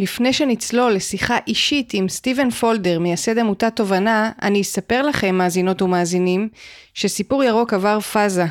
[0.00, 6.48] לפני שנצלול לשיחה אישית עם סטיבן פולדר, מייסד עמותת תובנה, אני אספר לכם, מאזינות ומאזינים,
[6.94, 8.44] שסיפור ירוק עבר פאזה.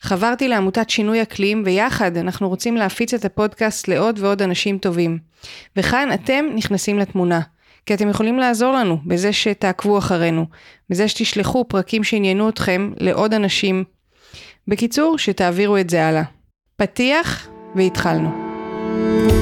[0.00, 5.18] חברתי לעמותת שינוי אקלים, ויחד אנחנו רוצים להפיץ את הפודקאסט לעוד ועוד אנשים טובים.
[5.76, 7.40] וכאן אתם נכנסים לתמונה.
[7.86, 10.46] כי אתם יכולים לעזור לנו בזה שתעקבו אחרינו,
[10.90, 13.84] בזה שתשלחו פרקים שעניינו אתכם לעוד אנשים.
[14.68, 16.22] בקיצור, שתעבירו את זה הלאה.
[16.76, 19.41] פתיח והתחלנו.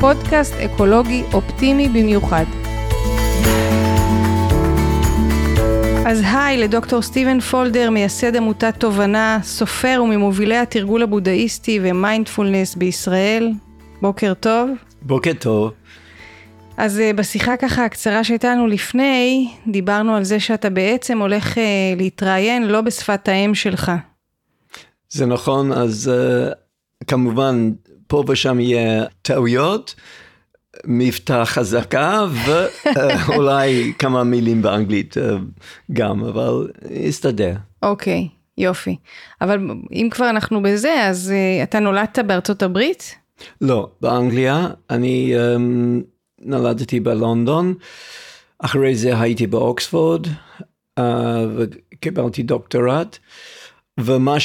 [0.00, 2.44] פודקאסט אקולוגי אופטימי במיוחד.
[6.06, 13.52] אז היי לדוקטור סטיבן פולדר, מייסד עמותת תובנה, סופר וממובילי התרגול הבודהיסטי ומיינדפולנס בישראל.
[14.02, 14.70] בוקר טוב.
[15.02, 15.72] בוקר טוב.
[16.76, 21.60] אז אה, בשיחה ככה הקצרה שהייתה לנו לפני, דיברנו על זה שאתה בעצם הולך אה,
[21.96, 23.92] להתראיין לא בשפת האם שלך.
[25.10, 26.54] זה נכון, אז uh,
[27.06, 27.70] כמובן
[28.08, 29.94] פה ושם יהיה טעויות,
[30.84, 35.20] מבטא חזקה ואולי כמה מילים באנגלית uh,
[35.92, 37.54] גם, אבל יסתדר.
[37.82, 38.96] אוקיי, okay, יופי.
[39.40, 39.58] אבל
[39.92, 43.14] אם כבר אנחנו בזה, אז uh, אתה נולדת בארצות הברית?
[43.60, 44.68] לא, באנגליה.
[44.90, 45.34] אני...
[45.36, 46.02] Um,
[46.40, 47.74] נולדתי בלונדון,
[48.58, 51.02] אחרי זה הייתי באוקספורד uh,
[51.56, 53.18] וקיבלתי דוקטורט,
[54.00, 54.40] ומה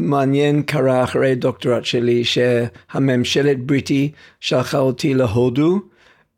[0.00, 5.80] שמעניין קרה אחרי הדוקטורט שלי, שהממשלת בריטי שלחה אותי להודו,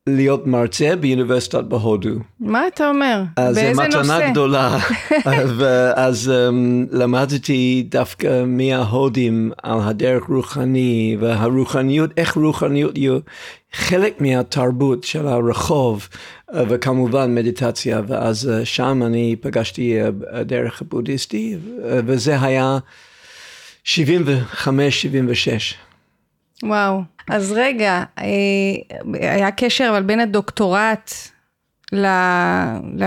[0.06, 2.10] להיות מרצה באוניברסיטת בהודו.
[2.40, 3.22] מה אתה אומר?
[3.36, 3.90] באיזה נושא?
[3.90, 4.78] זו מתנה גדולה.
[5.58, 13.10] ואז um, למדתי דווקא מההודים על הדרך רוחני והרוחניות, איך רוחניות היא
[13.72, 16.08] חלק מהתרבות של הרחוב,
[16.68, 19.98] וכמובן מדיטציה, ואז uh, שם אני פגשתי
[20.32, 22.78] הדרך uh, הבודהיסטי, וזה היה
[23.84, 23.88] 75-76.
[26.62, 28.24] וואו, אז רגע, אה,
[29.20, 31.12] היה קשר אבל בין הדוקטורט
[31.92, 32.06] ל,
[32.96, 33.04] ל,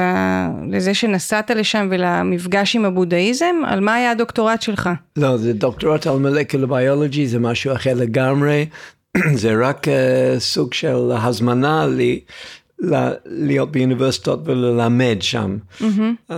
[0.72, 3.56] לזה שנסעת לשם ולמפגש עם הבודהיזם?
[3.66, 4.90] על מה היה הדוקטורט שלך?
[5.16, 8.66] לא, זה דוקטורט על מולקולה ביולוגי, זה משהו אחר לגמרי.
[9.42, 12.20] זה רק uh, סוג של הזמנה לי,
[12.80, 15.58] ל, להיות באוניברסיטות וללמד שם.
[15.80, 16.32] Mm-hmm.
[16.32, 16.34] Uh,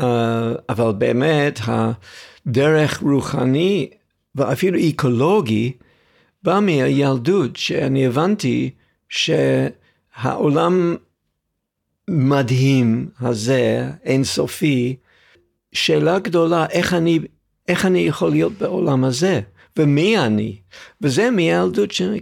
[0.69, 3.89] אבל באמת, הדרך רוחני
[4.37, 5.71] ואפילו אקולוגי,
[6.43, 8.69] בא מהילדות, שאני הבנתי
[9.09, 10.95] שהעולם
[12.09, 14.95] מדהים הזה, אינסופי,
[15.73, 17.19] שאלה גדולה, איך אני,
[17.67, 19.41] איך אני יכול להיות בעולם הזה,
[19.77, 20.55] ומי אני?
[21.01, 22.15] וזה מילדות של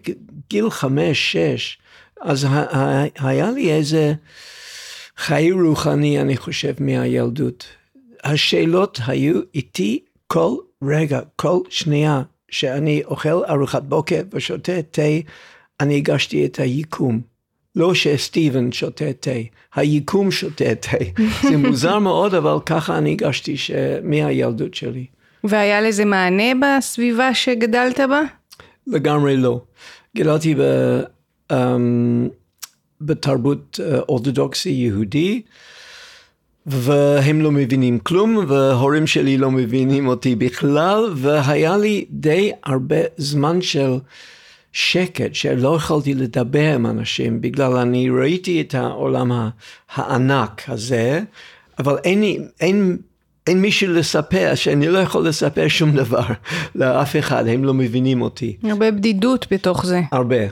[0.50, 1.78] גיל חמש, שש.
[2.22, 2.48] אז
[3.20, 4.14] היה לי איזה
[5.18, 7.66] חיי רוחני, אני חושב, מהילדות.
[8.24, 12.24] השאלות היו איתי כל רגע, כל שנייה.
[12.56, 15.02] שאני אוכל ארוחת בוקר ושותה תה,
[15.80, 17.22] אני הגשתי את היקום.
[17.76, 19.32] לא שסטיבן שותה תה,
[19.76, 20.98] היקום שותה תה.
[21.50, 23.56] זה מוזר מאוד, אבל ככה אני הגשתי
[24.04, 25.06] מהילדות שלי.
[25.44, 28.22] והיה לזה מענה בסביבה שגדלת בה?
[28.88, 29.62] לגמרי לא.
[30.18, 30.62] גדלתי ב,
[31.52, 31.56] um,
[33.02, 35.42] בתרבות uh, אורתודוקסי יהודי.
[36.66, 43.62] והם לא מבינים כלום, וההורים שלי לא מבינים אותי בכלל, והיה לי די הרבה זמן
[43.62, 43.94] של
[44.74, 49.32] שקט, שלא יכולתי לדבר עם אנשים, בגלל אני ראיתי את העולם
[49.96, 51.22] הענק הזה,
[51.80, 52.24] אבל אין,
[52.62, 52.98] אין,
[53.48, 56.26] אין מישהו לספר, שאני לא יכול לספר שום דבר
[56.76, 58.58] לאף אחד, הם לא מבינים אותי.
[58.64, 60.02] הרבה בדידות בתוך זה.
[60.12, 60.44] הרבה.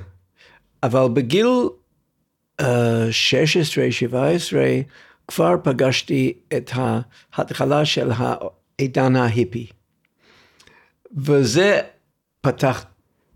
[0.84, 1.47] אבל בגיל
[2.62, 2.66] uh,
[3.12, 4.62] 16, 17,
[5.28, 6.72] כבר פגשתי את
[7.34, 9.68] ההתחלה של העידן ההיפי.
[11.18, 11.81] וזה
[12.42, 12.86] פתח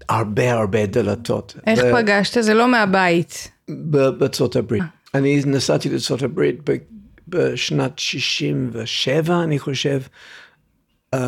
[0.10, 1.56] הרבה הרבה דלתות.
[1.68, 1.92] איך ו...
[1.98, 2.42] פגשת?
[2.42, 3.51] זה לא מהבית.
[3.69, 4.84] בארצות הברית.
[5.13, 6.69] אני נסעתי לארצות הברית
[7.28, 10.01] בשנת 67, אני חושב.
[11.16, 11.19] Uh,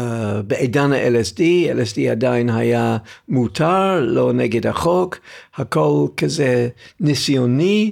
[0.48, 1.40] בעידן ה-LSD,
[1.74, 2.98] LSD עדיין היה
[3.28, 5.20] מותר, לא נגד החוק,
[5.56, 6.70] הכל כזה
[7.00, 7.92] ניסיוני.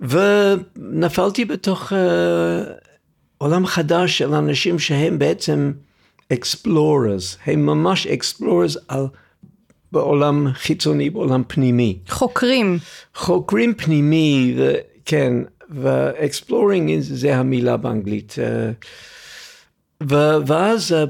[0.00, 1.96] ונפלתי בתוך uh,
[3.38, 5.72] עולם חדש של אנשים שהם בעצם
[6.32, 9.06] explorers, הם ממש explorers על
[9.92, 11.98] בעולם חיצוני, בעולם פנימי.
[12.08, 12.78] חוקרים.
[13.14, 14.74] חוקרים פנימי, ו,
[15.04, 15.32] כן,
[15.70, 18.34] ו-exploring זה המילה באנגלית.
[18.38, 18.70] אה,
[20.02, 20.14] ו,
[20.46, 21.04] ואז אה,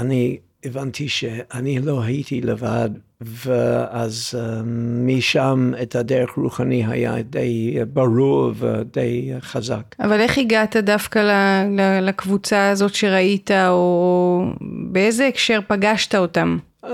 [0.00, 4.62] אני הבנתי שאני לא הייתי לבד, ואז אה,
[5.06, 9.94] משם את הדרך רוחני היה די ברור ודי חזק.
[10.00, 11.64] אבל איך הגעת דווקא
[12.02, 14.44] לקבוצה הזאת שראית, או
[14.92, 16.58] באיזה הקשר פגשת אותם?
[16.84, 16.88] Oh,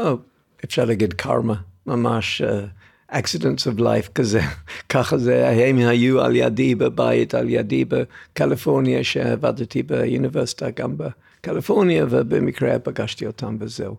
[0.64, 1.54] אפשר להגיד קרמה,
[1.86, 4.40] ממש uh, accidents of life כזה,
[4.92, 10.96] ככה זה, הם היו על ידי בבית, על ידי בקליפורניה, שעבדתי באוניברסיטה גם
[11.38, 13.96] בקליפורניה, ובמקרה פגשתי אותם וזהו.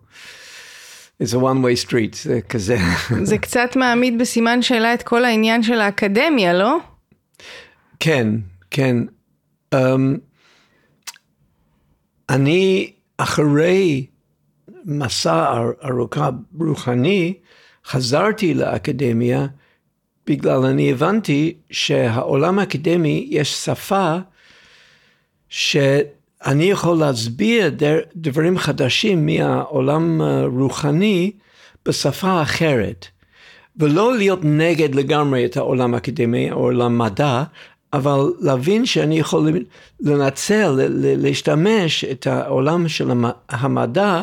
[1.22, 2.76] It's a one way street, זה כזה.
[3.22, 6.78] זה קצת מעמיד בסימן שאלה את כל העניין של האקדמיה, לא?
[8.00, 8.28] כן,
[8.70, 8.96] כן.
[9.74, 9.78] Um,
[12.28, 14.06] אני אחרי
[14.84, 17.34] מסע ארוכה רוחני,
[17.86, 19.46] חזרתי לאקדמיה
[20.26, 24.16] בגלל אני הבנתי שהעולם האקדמי יש שפה
[26.44, 27.70] שאני יכול להסביר
[28.16, 31.32] דברים חדשים מהעולם הרוחני
[31.86, 33.06] בשפה אחרת.
[33.76, 37.42] ולא להיות נגד לגמרי את העולם האקדמי או עולם מדע,
[37.92, 39.50] אבל להבין שאני יכול
[40.00, 43.10] לנצל, להשתמש את העולם של
[43.48, 44.22] המדע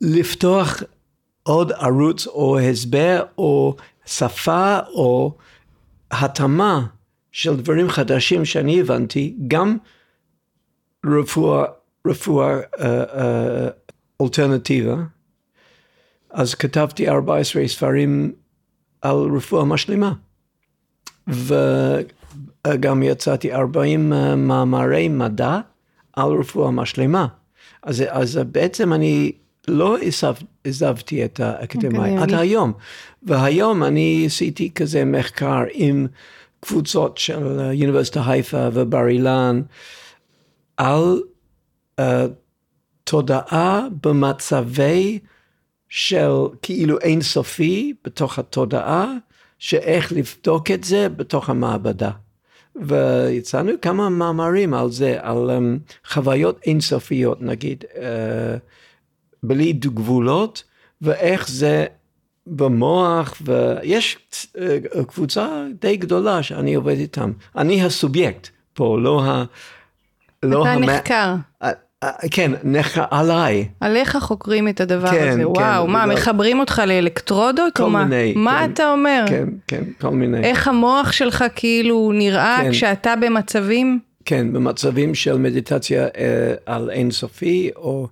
[0.00, 0.82] לפתוח
[1.42, 3.76] עוד ערוץ או הסבר או
[4.06, 5.34] שפה או
[6.10, 6.86] התאמה
[7.32, 9.76] של דברים חדשים שאני הבנתי, גם
[11.06, 11.64] רפואה,
[12.06, 12.82] רפואה uh, uh,
[14.20, 14.96] אולטרנטיבה.
[16.30, 18.32] אז כתבתי 14 ספרים
[19.02, 20.12] על רפואה משלימה.
[21.28, 25.60] וגם יצאתי 40 מאמרי מדע
[26.12, 27.26] על רפואה משלימה.
[27.82, 29.32] אז, אז בעצם אני
[29.68, 29.96] לא
[30.64, 32.72] עזבתי את האקדמאי עד היום.
[33.22, 36.06] והיום אני עשיתי כזה מחקר עם
[36.60, 39.62] קבוצות של אוניברסיטת חיפה ובר אילן,
[40.80, 41.22] על
[42.00, 42.02] uh,
[43.04, 45.18] תודעה במצבי
[45.88, 46.30] של
[46.62, 49.12] כאילו אינסופי בתוך התודעה,
[49.58, 52.10] שאיך לבדוק את זה בתוך המעבדה.
[52.76, 57.98] ויצאנו כמה מאמרים על זה, על um, חוויות אינסופיות נגיד, uh,
[59.42, 60.64] בלי גבולות,
[61.02, 61.86] ואיך זה
[62.46, 67.32] במוח, ויש uh, קבוצה די גדולה שאני עובד איתם.
[67.56, 69.44] אני הסובייקט פה, לא ה...
[70.42, 70.84] לא אתה המ...
[70.84, 71.34] נחקר.
[72.30, 73.68] כן, נחקר עליי.
[73.80, 76.14] עליך חוקרים את הדבר כן, הזה, כן, וואו, מה, לא...
[76.14, 78.04] מחברים אותך לאלקטרודות כל מה?
[78.04, 78.32] מיני.
[78.36, 79.24] מה כן, אתה אומר?
[79.28, 80.44] כן, כן, כל מיני.
[80.44, 82.70] איך המוח שלך כאילו נראה כן.
[82.70, 84.00] כשאתה במצבים?
[84.24, 88.08] כן, במצבים של מדיטציה אה, על אינסופי, או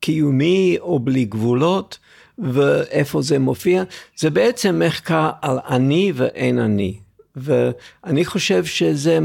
[0.00, 1.98] קיומי, או בלי גבולות,
[2.38, 3.82] ואיפה זה מופיע.
[4.16, 6.94] זה בעצם מחקר על אני ואין אני.
[7.36, 9.18] ואני חושב שזה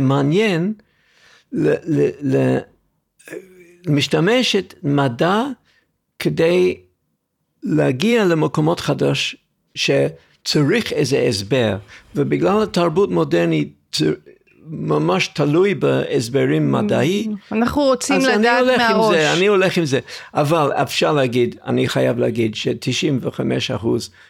[0.00, 0.72] מעניין.
[1.52, 2.58] ל, ל, ל,
[3.86, 5.42] משתמשת מדע
[6.18, 6.76] כדי
[7.62, 9.36] להגיע למקומות חדש
[9.74, 11.76] שצריך איזה הסבר,
[12.14, 13.98] ובגלל התרבות מודרנית
[14.66, 17.28] ממש תלוי בהסברים מדעי.
[17.52, 19.14] אנחנו רוצים לדעת מהראש.
[19.14, 20.00] זה, אני הולך עם זה,
[20.34, 23.86] אבל אפשר להגיד, אני חייב להגיד ש-95%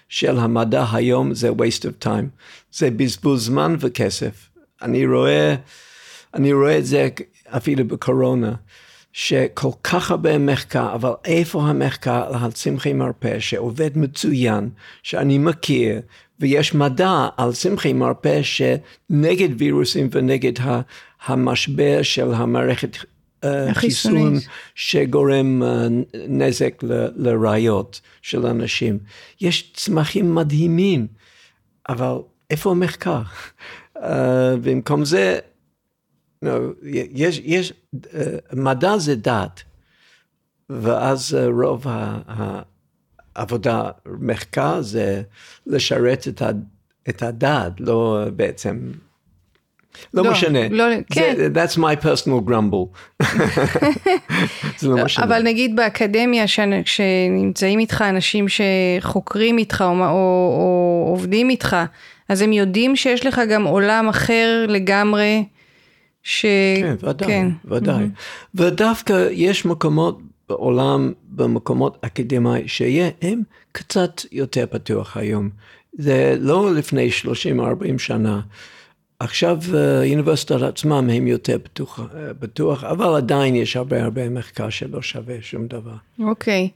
[0.09, 2.27] של המדע היום זה waste of time.
[2.73, 4.49] זה בזבוז זמן וכסף.
[4.83, 5.55] אני רואה,
[6.35, 7.09] אני רואה את זה
[7.49, 8.55] אפילו בקורונה.
[9.12, 14.69] שכל כך הרבה מחקר, אבל איפה המחקר על צמחי מרפא שעובד מצוין,
[15.03, 16.01] שאני מכיר,
[16.41, 20.53] ויש מדע על צמחי מרפא שנגד וירוסים ונגד
[21.27, 22.97] המשבר של המערכת
[23.45, 24.35] אה, חיסון
[24.75, 25.87] שגורם אה,
[26.29, 26.83] נזק
[27.17, 28.99] לריאות של אנשים.
[29.41, 31.07] יש צמחים מדהימים,
[31.89, 32.15] אבל
[32.51, 33.23] איפה המחקר?
[34.03, 35.39] אה, במקום זה,
[37.14, 37.72] יש, יש,
[38.14, 38.22] אה,
[38.52, 39.62] מדע זה דת,
[40.70, 41.87] ואז אה, רוב
[43.37, 45.22] העבודה, מחקר זה
[45.66, 46.50] לשרת את, ה,
[47.08, 48.92] את הדת, לא בעצם,
[50.14, 50.68] לא, לא משנה.
[50.68, 51.34] לא, כן.
[51.37, 53.22] זה, that's my personal grumble.
[54.78, 55.25] זה לא משנה.
[55.25, 56.44] אבל נגיד באקדמיה,
[56.84, 61.76] שנמצאים איתך אנשים שחוקרים איתך או, או, או עובדים איתך,
[62.28, 65.44] אז הם יודעים שיש לך גם עולם אחר לגמרי.
[66.23, 66.47] ש...
[66.81, 67.49] כן, ודאי, כן.
[67.64, 68.05] ודאי.
[68.05, 68.49] Mm-hmm.
[68.55, 75.49] ודווקא יש מקומות בעולם, במקומות אקדמיים, שהם קצת יותר פתוח היום.
[75.99, 77.11] זה לא לפני
[77.95, 78.41] 30-40 שנה.
[79.23, 84.69] עכשיו אה, האוניברסיטות עצמם הם יותר בטוח, אה, בטוח, אבל עדיין יש הרבה הרבה מחקר
[84.69, 85.95] שלא שווה שום דבר.
[86.21, 86.69] אוקיי,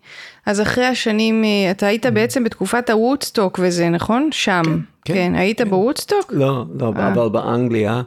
[0.46, 4.28] אז אחרי השנים, אה, אתה היית בעצם בתקופת הוודסטוק וזה, נכון?
[4.32, 4.62] שם.
[5.04, 5.70] כן, כן, היית כן.
[5.70, 6.32] בוודסטוק?
[6.32, 7.12] לא, לא, אה.
[7.12, 8.02] אבל באנגליה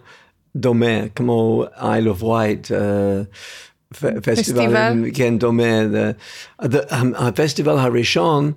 [0.55, 3.21] דומה, כמו Isle of Wight, אה,
[4.21, 5.63] פסטיבל, כן, דומה.
[6.63, 6.67] The-
[7.15, 8.51] הפסטיבל הראשון,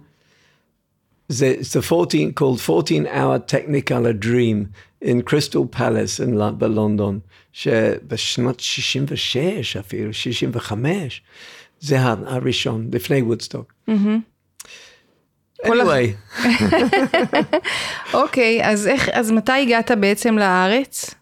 [1.29, 4.67] זה it's the 14, called 14 hour technicolor dream
[5.05, 7.19] in Crystal Palace in, בלונדון,
[7.53, 11.23] שבשנת 66 אפילו, 65,
[11.81, 13.73] זה הראשון, לפני וודסטוק.
[13.89, 13.93] ה-
[15.65, 16.37] anyway,
[18.15, 21.15] אוקיי, אז איך, אז מתי הגעת בעצם לארץ?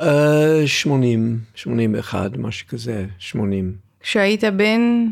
[0.00, 3.76] אה, 80, 81, משהו כזה, 80.
[4.00, 5.06] כשהיית בן...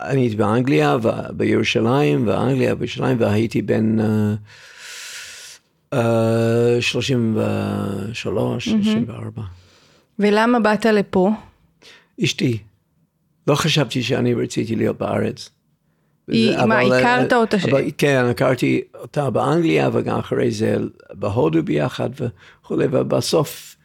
[0.00, 0.96] אני הייתי באנגליה,
[1.32, 4.34] בירושלים, ואנגליה, בירושלים, והייתי בן אה,
[5.92, 9.42] אה, 33, 34.
[10.18, 11.30] ולמה באת לפה?
[12.24, 12.58] אשתי,
[13.46, 15.50] לא חשבתי שאני רציתי להיות בארץ.
[16.28, 20.76] היא- אבל, מה, אה, הכרת אותה ש- אבל, כן, הכרתי אותה באנגליה, וגם אחרי זה
[21.12, 23.76] בהודו ביחד וכולי, ובסוף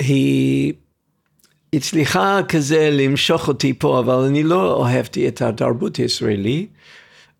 [0.00, 0.72] היא
[1.72, 6.66] הצליחה כזה למשוך אותי פה, אבל אני לא אהבתי את התרבות הישראלי.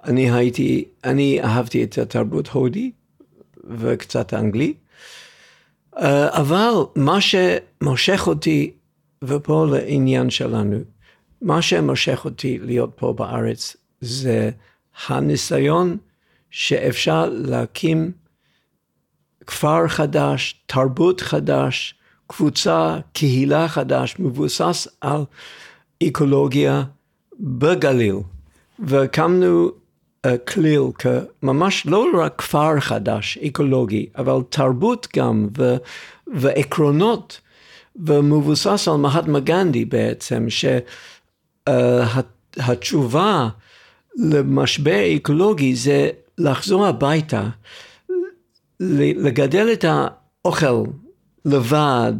[0.04, 2.90] אני הייתי, אני אהבתי את התרבות הודי
[3.64, 4.74] וקצת אנגלי.
[5.96, 8.70] אה, אבל מה שמושך אותי,
[9.24, 10.76] ופה לעניין שלנו,
[11.42, 14.50] מה שמושך אותי להיות פה בארץ זה
[15.08, 15.96] הניסיון
[16.50, 18.12] שאפשר להקים
[19.46, 21.94] כפר חדש, תרבות חדש,
[22.30, 25.24] קבוצה, קהילה חדש, מבוסס על
[26.02, 26.82] אקולוגיה
[27.40, 28.16] בגליל.
[28.78, 29.70] והקמנו
[30.26, 30.82] uh, כליל,
[31.42, 35.76] ממש לא רק כפר חדש, אקולוגי, אבל תרבות גם, ו,
[36.26, 37.40] ועקרונות,
[37.96, 40.46] ומבוסס על מהטמה גנדי בעצם,
[41.68, 43.48] שהתשובה
[44.16, 47.48] למשבר אקולוגי זה לחזור הביתה,
[48.80, 50.84] לגדל את האוכל
[51.44, 52.12] לבד,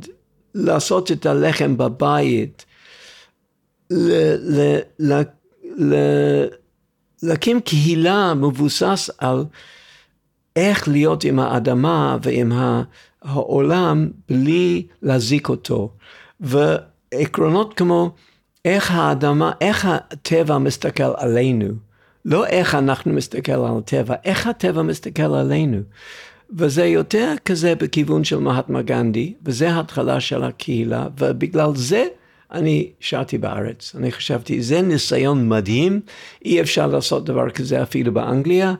[0.55, 2.65] לעשות את הלחם בבית,
[3.91, 5.23] ל- ל- ל-
[5.77, 6.47] ל-
[7.23, 9.45] להקים קהילה מבוסס על
[10.57, 12.53] איך להיות עם האדמה ועם
[13.23, 15.93] העולם בלי להזיק אותו.
[16.41, 18.11] ועקרונות כמו
[18.65, 21.69] איך האדמה, איך הטבע מסתכל עלינו,
[22.25, 25.79] לא איך אנחנו מסתכל על הטבע, איך הטבע מסתכל עלינו.
[26.59, 32.05] וזה יותר כזה בכיוון של מהטמה גנדי, וזה ההתחלה של הקהילה, ובגלל זה
[32.53, 33.93] אני שרתי בארץ.
[33.97, 36.01] אני חשבתי, זה ניסיון מדהים,
[36.45, 38.75] אי אפשר לעשות דבר כזה אפילו באנגליה.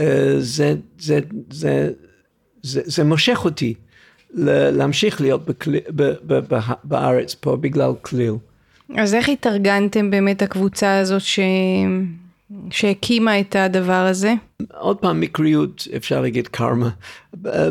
[0.00, 1.20] אה, זה, זה,
[1.50, 1.90] זה,
[2.62, 3.74] זה, זה מושך אותי
[4.34, 8.34] להמשיך להיות בכלי, ב, ב, ב, בארץ פה בגלל כליל.
[8.96, 11.40] אז איך התארגנתם באמת הקבוצה הזאת ש...
[12.70, 14.34] שהקימה את הדבר הזה?
[14.74, 16.90] עוד פעם מקריות, אפשר להגיד קרמה.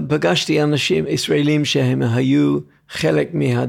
[0.08, 2.60] פגשתי אנשים ישראלים שהם היו
[2.90, 3.66] חלק מה...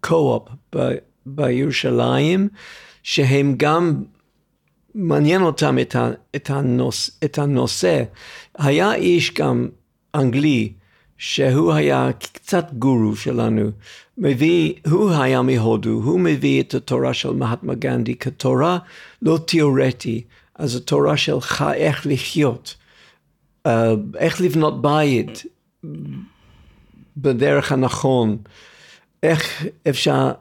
[0.00, 0.94] קו-אופ ב-
[1.26, 2.48] בירושלים,
[3.02, 4.02] שהם גם,
[4.94, 8.02] מעניין אותם את, ה, את, הנוס, את הנושא.
[8.58, 9.68] היה איש גם
[10.14, 10.72] אנגלי,
[11.18, 13.70] שהוא היה קצת גורו שלנו,
[14.18, 18.78] מביא, הוא היה מהודו, הוא מביא את התורה של מהטמה גנדי כתורה
[19.22, 22.76] לא תיאורטי, אז התורה שלך איך לחיות,
[23.66, 25.44] אה, איך לבנות בית
[27.16, 28.36] בדרך הנכון,
[29.22, 30.32] איך אפשר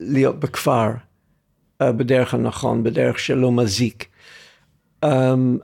[0.00, 0.90] להיות בכפר
[1.82, 4.08] uh, בדרך הנכון, בדרך שלא מזיק.
[5.04, 5.08] Um,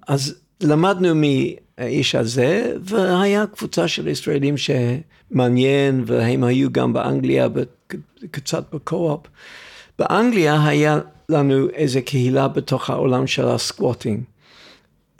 [0.09, 7.49] אז למדנו מהאיש הזה, והיה קבוצה של ישראלים שמעניין, והם היו גם באנגליה,
[8.31, 9.27] קצת בקו-אופ.
[9.99, 10.99] באנגליה היה
[11.29, 14.23] לנו איזו קהילה בתוך העולם של הסקווטינג.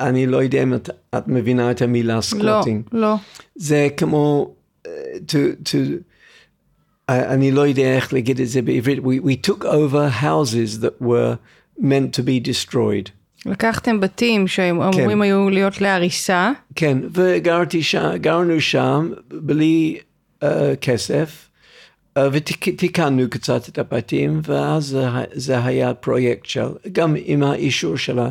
[0.01, 2.83] אני לא יודע אם את, את מבינה את המילה לא, squatting.
[2.93, 3.15] לא.
[3.55, 4.55] זה כמו,
[4.87, 4.89] uh,
[5.29, 5.77] to, to,
[7.09, 11.37] אני לא יודע איך להגיד את זה בעברית, we, we took over houses that were
[11.79, 13.11] meant to be destroyed.
[13.47, 15.23] לקחתם בתים שאמורים כן.
[15.23, 19.99] היו להיות להריסה, כן, וגרתי שם, גרנו שם בלי
[20.43, 20.47] אה,
[20.81, 21.49] כסף,
[22.19, 28.19] אה, ותיקנו קצת את הבתים, ואז זה, זה היה פרויקט של, גם עם האישור של,
[28.19, 28.29] ה,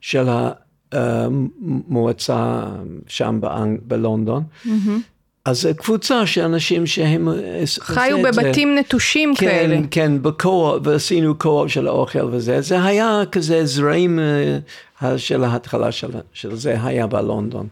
[0.00, 0.26] של
[0.92, 2.64] המועצה
[3.06, 4.42] שם באנג, בלונדון.
[4.66, 4.68] Mm-hmm.
[5.44, 7.28] אז זו קבוצה של אנשים שהם...
[7.80, 9.80] חיו בבתים נטושים כן, כאלה.
[9.90, 12.60] כן, בקו-אופ, ועשינו קו-אופ של האוכל וזה.
[12.60, 14.18] זה היה כזה זרעים
[15.02, 17.68] uh, של ההתחלה של, של זה, היה בלונדון.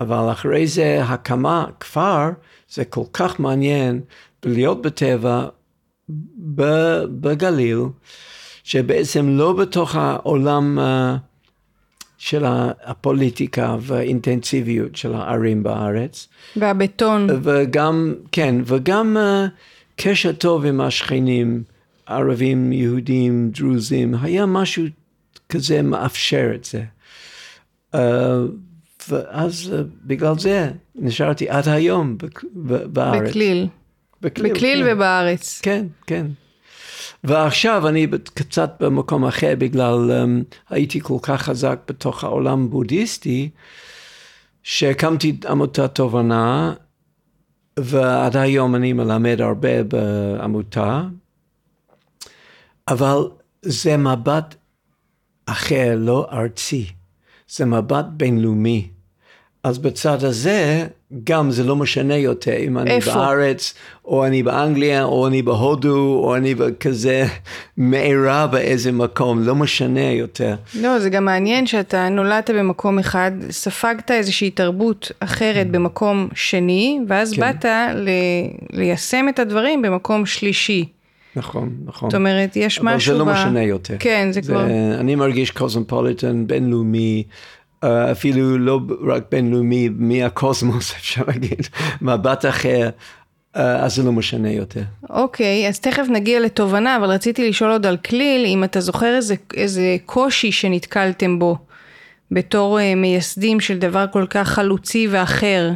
[0.00, 2.30] אבל אחרי זה הקמה, כפר,
[2.70, 4.00] זה כל כך מעניין
[4.44, 5.46] להיות בטבע
[7.20, 7.80] בגליל,
[8.64, 11.18] שבעצם לא בתוך העולם uh,
[12.26, 12.44] של
[12.84, 16.28] הפוליטיקה והאינטנסיביות של הערים בארץ.
[16.56, 17.28] והבטון.
[17.42, 19.50] וגם, כן, וגם uh,
[19.96, 21.62] קשר טוב עם השכנים,
[22.06, 24.84] ערבים, יהודים, דרוזים, היה משהו
[25.48, 26.82] כזה מאפשר את זה.
[27.94, 27.98] Uh,
[29.08, 32.16] ואז uh, בגלל זה נשארתי עד היום
[32.86, 33.28] בארץ.
[33.28, 33.66] בכליל.
[34.22, 34.92] בכליל, בכליל כן.
[34.92, 35.60] ובארץ.
[35.62, 36.26] כן, כן.
[37.24, 43.50] ועכשיו אני קצת במקום אחר בגלל um, הייתי כל כך חזק בתוך העולם הבודהיסטי,
[44.62, 46.74] שהקמתי עמותת תובנה,
[47.78, 51.02] ועד היום אני מלמד הרבה בעמותה,
[52.88, 53.18] אבל
[53.62, 54.54] זה מבט
[55.46, 56.86] אחר, לא ארצי,
[57.48, 58.95] זה מבט בינלאומי.
[59.66, 60.86] אז בצד הזה,
[61.24, 63.14] גם זה לא משנה יותר אם אני איפה?
[63.14, 67.24] בארץ, או אני באנגליה, או אני בהודו, או אני כזה
[67.78, 70.54] מאירה באיזה מקום, לא משנה יותר.
[70.80, 77.32] לא, זה גם מעניין שאתה נולדת במקום אחד, ספגת איזושהי תרבות אחרת במקום שני, ואז
[77.34, 77.40] כן.
[77.40, 78.08] באת ל-
[78.72, 80.84] ליישם את הדברים במקום שלישי.
[81.36, 82.10] נכון, נכון.
[82.10, 83.20] זאת אומרת, יש משהו ב...
[83.20, 83.46] אבל זה לא ב...
[83.46, 83.96] משנה יותר.
[83.98, 84.66] כן, זה, זה כבר...
[85.00, 87.24] אני מרגיש קוסמפוליטן, בינלאומי.
[87.84, 91.68] אה, אפילו לא רק בינלאומי, מהקוסמוס אפשר להגיד,
[92.02, 92.90] מבט אחר,
[93.56, 94.82] אה, אז זה לא משנה יותר.
[95.10, 99.16] אוקיי, okay, אז תכף נגיע לתובנה, אבל רציתי לשאול עוד על כליל, אם אתה זוכר
[99.16, 101.56] איזה, איזה קושי שנתקלתם בו
[102.30, 105.70] בתור uh, מייסדים של דבר כל כך חלוצי ואחר.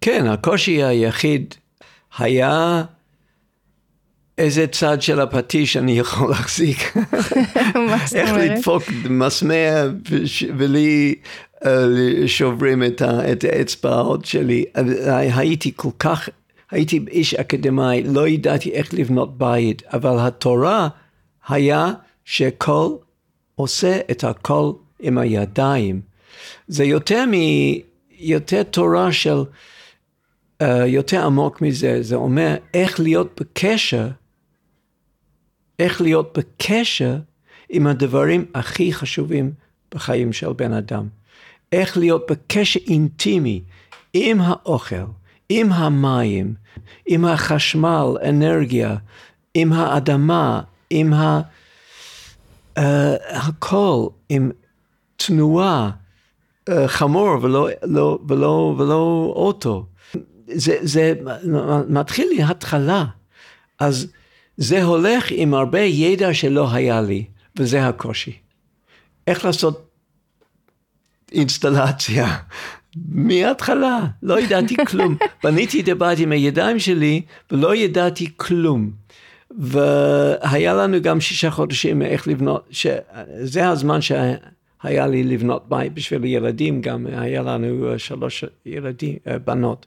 [0.00, 1.54] כן, הקושי היחיד
[2.18, 2.82] היה
[4.40, 6.94] איזה צד של הפטיש אני יכול להחזיק.
[8.14, 9.90] איך לדפוק מסמר
[10.56, 11.14] ולי
[11.66, 11.86] אה,
[12.26, 12.82] שוברים
[13.32, 14.64] את האצבעות שלי.
[15.34, 16.28] הייתי כל כך,
[16.70, 20.88] הייתי איש אקדמאי, לא ידעתי איך לבנות בית, אבל התורה
[21.48, 21.92] היה
[22.24, 22.90] שכל
[23.54, 26.00] עושה את הכל עם הידיים.
[26.68, 27.32] זה יותר מ...
[28.18, 29.42] יותר תורה של...
[30.62, 34.08] Uh, יותר עמוק מזה, זה אומר איך להיות בקשר
[35.80, 37.16] איך להיות בקשר
[37.68, 39.52] עם הדברים הכי חשובים
[39.94, 41.08] בחיים של בן אדם.
[41.72, 43.62] איך להיות בקשר אינטימי
[44.12, 45.04] עם האוכל,
[45.48, 46.54] עם המים,
[47.06, 48.96] עם החשמל, אנרגיה,
[49.54, 51.40] עם האדמה, עם ה...
[52.78, 52.82] Uh,
[53.30, 54.50] הכל, עם
[55.16, 55.90] תנועה,
[56.70, 59.86] uh, חמור ולא, לא, ולא, ולא אוטו.
[60.46, 61.14] זה, זה
[61.88, 63.04] מתחיל להתחלה.
[63.78, 64.12] אז
[64.60, 67.24] זה הולך עם הרבה ידע שלא היה לי,
[67.56, 68.32] וזה הקושי.
[69.26, 69.90] איך לעשות
[71.32, 72.36] אינסטלציה
[73.26, 75.16] מההתחלה, לא ידעתי כלום.
[75.44, 78.90] בניתי את הבית עם הידיים שלי ולא ידעתי כלום.
[79.58, 86.80] והיה לנו גם שישה חודשים איך לבנות, שזה הזמן שהיה לי לבנות בית בשביל ילדים,
[86.80, 89.86] גם היה לנו שלוש ילדים, בנות.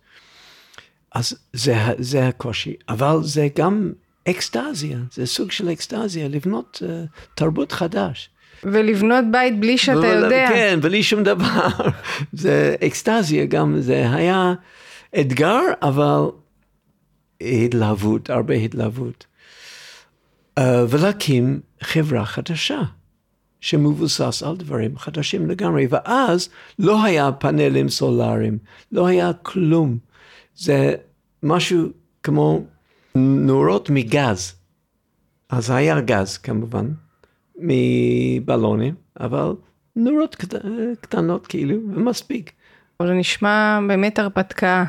[1.11, 3.91] אז זה, זה הקושי, אבל זה גם
[4.29, 6.87] אקסטזיה, זה סוג של אקסטזיה, לבנות uh,
[7.35, 8.29] תרבות חדש.
[8.63, 10.47] ולבנות בית בלי שאתה ו- יודע.
[10.49, 11.67] כן, בלי שום דבר.
[12.33, 14.53] זה אקסטזיה גם, זה היה
[15.19, 16.21] אתגר, אבל
[17.41, 19.25] התלהבות, הרבה התלהבות.
[20.59, 22.81] Uh, ולהקים חברה חדשה,
[23.61, 28.57] שמבוסס על דברים חדשים לגמרי, ואז לא היה פאנלים סולאריים,
[28.91, 29.97] לא היה כלום.
[30.55, 30.95] זה
[31.43, 31.89] משהו
[32.23, 32.63] כמו
[33.15, 34.53] נורות מגז.
[35.49, 36.87] אז היה גז כמובן,
[37.57, 39.53] מבלונים, אבל
[39.95, 40.55] נורות קט...
[41.01, 42.51] קטנות כאילו, ומספיק.
[42.99, 44.85] אבל זה נשמע באמת הרפתקה.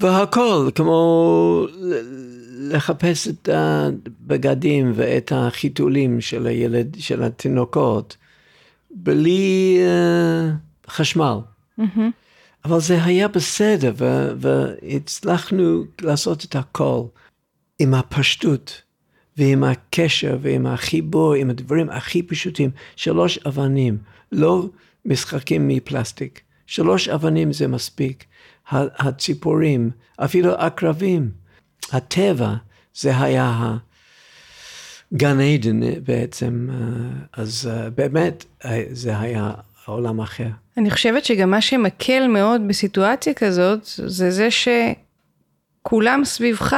[0.00, 1.66] והכל, כמו
[2.58, 8.16] לחפש את הבגדים ואת החיתולים של הילד, של התינוקות,
[8.90, 11.38] בלי uh, חשמל.
[11.80, 12.00] Mm-hmm.
[12.68, 17.02] אבל זה היה בסדר, ו- והצלחנו לעשות את הכל
[17.78, 18.82] עם הפשטות
[19.36, 22.70] ועם הקשר ועם החיבור, עם הדברים הכי פשוטים.
[22.96, 23.98] שלוש אבנים,
[24.32, 24.68] לא
[25.04, 26.40] משחקים מפלסטיק.
[26.66, 28.24] שלוש אבנים זה מספיק.
[28.70, 31.30] הציפורים, אפילו עקרבים,
[31.92, 32.54] הטבע,
[32.94, 33.76] זה היה
[35.14, 36.68] גן עדן בעצם.
[37.32, 38.44] אז באמת,
[38.90, 39.52] זה היה
[39.92, 40.48] עולם אחר.
[40.76, 46.76] אני חושבת שגם מה שמקל מאוד בסיטואציה כזאת, זה זה שכולם סביבך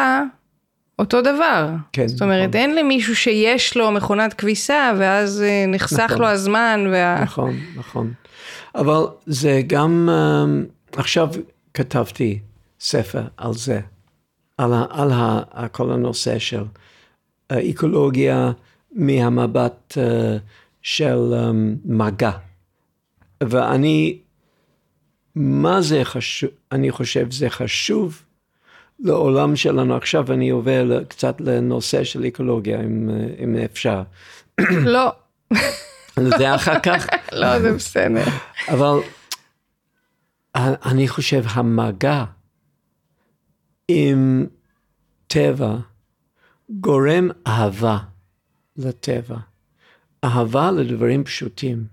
[0.98, 1.70] אותו דבר.
[1.92, 2.60] כן, זאת אומרת, נכון.
[2.60, 6.86] אין למישהו שיש לו מכונת כביסה, ואז אה, נחסך נכון, לו הזמן.
[6.92, 7.22] וה...
[7.22, 8.12] נכון, נכון.
[8.74, 10.64] אבל זה גם, אמ,
[10.96, 11.28] עכשיו
[11.74, 12.38] כתבתי
[12.80, 13.80] ספר על זה,
[14.58, 16.64] על, ה, על ה, כל הנושא של
[17.52, 18.52] אקולוגיה
[18.92, 20.36] מהמבט אה,
[20.82, 21.34] של
[21.84, 22.30] מגע.
[23.42, 24.18] ואני,
[25.35, 28.22] מה זה חשוב, אני חושב זה חשוב
[28.98, 29.96] לעולם שלנו.
[29.96, 33.11] עכשיו אני עובר קצת לנושא של אקולוגיה, אם,
[33.44, 34.03] אם אפשר.
[34.70, 35.12] לא.
[36.38, 37.07] זה אחר כך.
[37.33, 38.24] לא, זה בסדר.
[38.68, 38.98] אבל
[40.57, 42.24] אני חושב המגע
[43.88, 44.46] עם
[45.26, 45.76] טבע
[46.70, 47.98] גורם אהבה
[48.76, 49.37] לטבע,
[50.24, 51.85] אהבה לדברים פשוטים,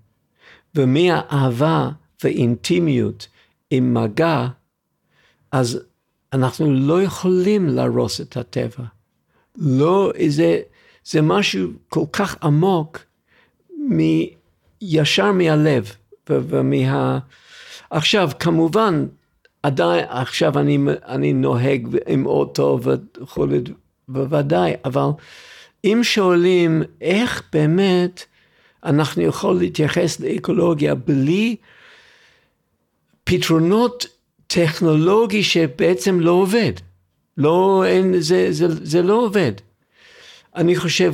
[0.78, 1.90] ומהאהבה
[2.24, 3.28] ואינטימיות
[3.72, 4.48] עם מגע,
[5.52, 5.80] אז
[6.34, 8.84] אנחנו לא יכולים להרוס את הטבע.
[9.56, 10.60] לא, זה,
[11.06, 13.00] זה משהו כל כך עמוק,
[13.90, 14.00] מ,
[14.82, 15.92] ישר מהלב
[16.30, 17.20] ומה...
[17.90, 19.06] עכשיו, כמובן,
[19.64, 23.60] עדיין, עכשיו אני, אני נוהג עם אוטו וכולי,
[24.08, 25.10] בוודאי, אבל
[25.84, 28.24] אם שואלים איך באמת
[28.84, 31.56] אנחנו יכולים להתייחס לאקולוגיה בלי
[33.24, 34.06] פתרונות
[34.48, 36.74] טכנולוגי שבעצם לא עובד.
[37.38, 39.52] לא, אין, זה, זה, זה לא עובד.
[40.56, 41.14] אני חושב,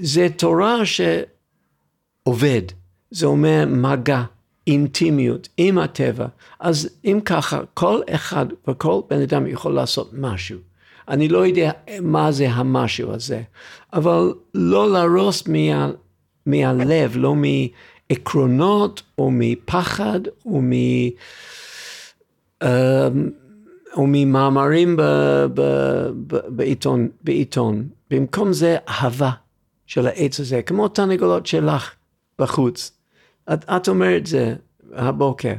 [0.00, 2.62] זה תורה שעובד.
[3.10, 4.22] זה אומר מגע,
[4.66, 6.26] אינטימיות עם הטבע.
[6.60, 10.58] אז אם ככה, כל אחד וכל בן אדם יכול לעשות משהו.
[11.08, 11.70] אני לא יודע
[12.02, 13.42] מה זה המשהו הזה,
[13.92, 15.90] אבל לא להרוס מה,
[16.48, 20.72] מהלב, לא מעקרונות או מפחד או מ...
[22.62, 23.30] אמ,
[23.96, 25.02] או ממאמרים ב,
[25.54, 25.62] ב,
[26.26, 27.88] ב, בעיתון, בעיתון.
[28.10, 29.30] במקום זה אהבה
[29.86, 31.94] של העץ הזה, כמו תרנגולות שלך
[32.38, 32.92] בחוץ.
[33.52, 34.54] את, את אומרת זה
[34.92, 35.54] הבוקר.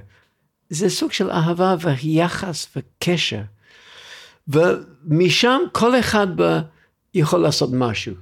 [0.69, 3.41] זה סוג של אהבה ויחס וקשר.
[4.47, 6.59] ומשם כל אחד ב,
[7.13, 8.13] יכול לעשות משהו.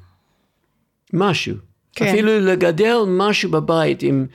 [1.14, 1.56] משהו.
[1.98, 2.08] כן.
[2.08, 4.26] אפילו לגדל משהו בבית עם...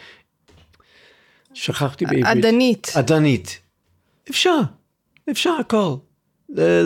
[1.55, 2.27] שכחתי בעברית.
[2.27, 2.92] עדנית.
[2.94, 3.61] עדנית.
[4.31, 4.59] אפשר,
[5.31, 5.94] אפשר הכל.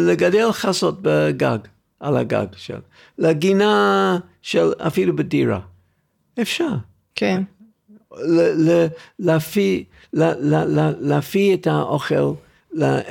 [0.08, 1.58] לגדל חסות בגג,
[2.00, 2.78] על הגג של...
[3.18, 5.60] לגינה של אפילו בדירה.
[6.42, 6.70] אפשר.
[7.14, 7.42] כן.
[9.18, 9.84] להפיא,
[11.00, 12.32] להפיא את האוכל,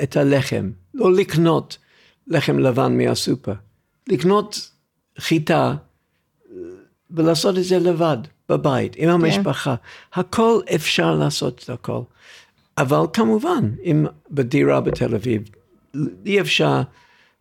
[0.02, 0.70] את הלחם.
[0.94, 1.78] לא לקנות
[2.26, 3.54] לחם לבן מהסופר.
[4.08, 4.70] לקנות
[5.18, 5.74] חיטה
[7.10, 9.74] ולעשות את זה לבד, בבית, עם המשפחה.
[9.76, 10.20] כן.
[10.20, 12.00] הכל אפשר לעשות את הכל.
[12.78, 15.42] אבל כמובן, אם בדירה בתל אביב,
[16.26, 16.82] אי אפשר,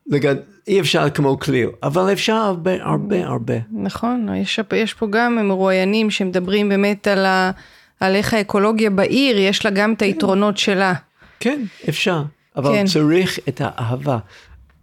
[0.07, 0.35] לגד...
[0.67, 3.53] אי אפשר כמו כליל, אבל אפשר הרבה הרבה הרבה.
[3.71, 7.51] נכון, יש, יש פה גם מרואיינים שמדברים באמת על, ה,
[7.99, 10.93] על איך האקולוגיה בעיר, יש לה גם את היתרונות שלה.
[11.39, 12.23] כן, אפשר,
[12.55, 12.85] אבל כן.
[12.85, 14.17] צריך את האהבה,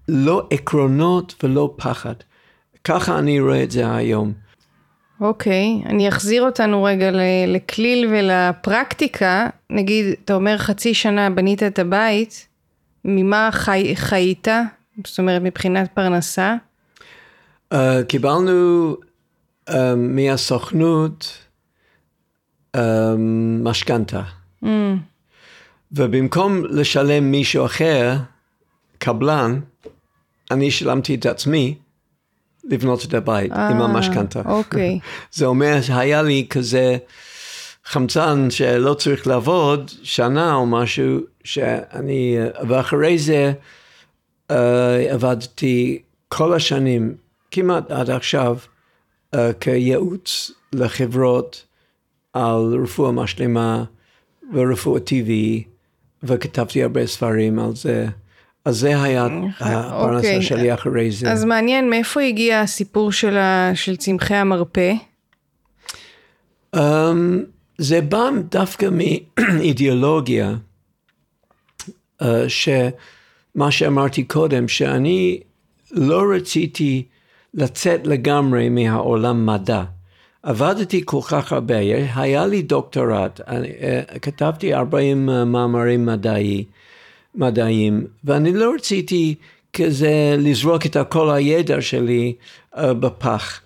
[0.09, 2.15] לא עקרונות ולא פחד.
[2.85, 4.33] ככה אני רואה את זה היום.
[5.23, 7.11] אוקיי, אני אחזיר אותנו רגע
[7.47, 9.47] לכליל ולפרקטיקה.
[9.71, 12.47] נגיד, אתה אומר חצי שנה בנית את הבית,
[13.05, 14.49] ממה חי, חיית?
[15.07, 16.55] זאת אומרת, מבחינת פרנסה?
[17.75, 17.77] Uh,
[18.09, 18.97] קיבלנו
[19.71, 21.39] uh, מהסוכנות
[22.77, 22.81] uh,
[23.63, 24.23] משכנתה.
[24.65, 24.67] Mm.
[25.93, 28.17] ובמקום לשלם מישהו אחר,
[28.99, 29.61] קבלן,
[30.51, 31.75] אני שילמתי את עצמי,
[32.65, 34.43] לבנות את הבית 아, עם אה, המשכנתה.
[34.45, 34.99] אוקיי.
[35.33, 36.97] זה אומר שהיה לי כזה
[37.85, 42.37] חמצן שלא צריך לעבוד שנה או משהו, שאני,
[42.69, 43.53] ואחרי זה
[44.49, 44.55] uh,
[45.11, 47.15] עבדתי כל השנים,
[47.51, 48.57] כמעט עד עכשיו,
[49.35, 51.65] uh, כייעוץ לחברות
[52.33, 53.85] על רפואה משלימה
[54.53, 55.65] ורפואה טבעי,
[56.23, 58.07] וכתבתי הרבה ספרים על זה.
[58.65, 59.27] אז זה היה
[59.61, 60.43] הפרנסה אוקיי.
[60.43, 61.33] שלי אחרי זה.
[61.33, 64.93] אז מעניין, מאיפה הגיע הסיפור של, ה, של צמחי המרפא?
[66.77, 66.79] Um,
[67.79, 68.89] זה בא דווקא
[69.55, 70.55] מאידיאולוגיה,
[72.23, 75.41] uh, שמה שאמרתי קודם, שאני
[75.91, 77.05] לא רציתי
[77.55, 79.83] לצאת לגמרי מהעולם מדע.
[80.43, 81.77] עבדתי כל כך הרבה,
[82.15, 86.65] היה לי דוקטורט, אני, uh, כתבתי 40 מאמרים מדעיים.
[87.35, 89.35] מדעיים, ואני לא רציתי
[89.73, 92.35] כזה לזרוק את כל הידע שלי
[92.75, 93.61] uh, בפח.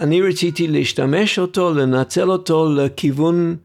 [0.00, 3.56] אני רציתי להשתמש אותו, לנצל אותו לכיוון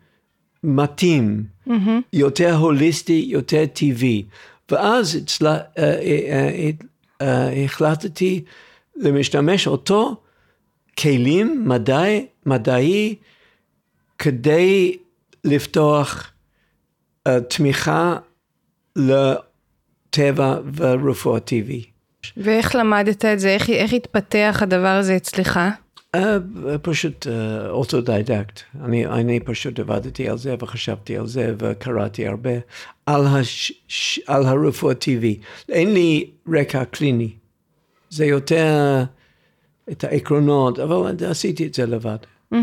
[0.64, 1.72] מתאים, mm-hmm.
[2.14, 4.26] יותר הוליסטי, יותר טבעי.
[4.72, 6.84] ואז אצלי, uh, uh, uh,
[7.24, 7.26] uh,
[7.66, 8.44] החלטתי
[8.96, 10.16] להשתמש אותו
[11.00, 13.16] כלים מדעי, מדעי
[14.18, 14.98] כדי
[15.44, 16.32] לפתוח
[17.28, 18.18] אה, תמיכה
[18.98, 21.84] לטבע ורפואה טבעי.
[22.38, 23.50] ואיך למדת את זה?
[23.50, 25.60] איך, איך התפתח הדבר הזה אצלך?
[26.16, 26.20] Uh,
[26.82, 27.30] פשוט uh,
[27.70, 28.62] אוטודידקט.
[28.84, 32.52] אני, אני פשוט עבדתי על זה וחשבתי על זה וקראתי הרבה
[33.06, 35.40] על, הש, ש, על הרפואה טבעי.
[35.70, 37.30] אין לי רקע קליני.
[38.10, 39.04] זה יותר
[39.92, 42.18] את העקרונות, אבל עשיתי את זה לבד.
[42.54, 42.56] Mm-hmm.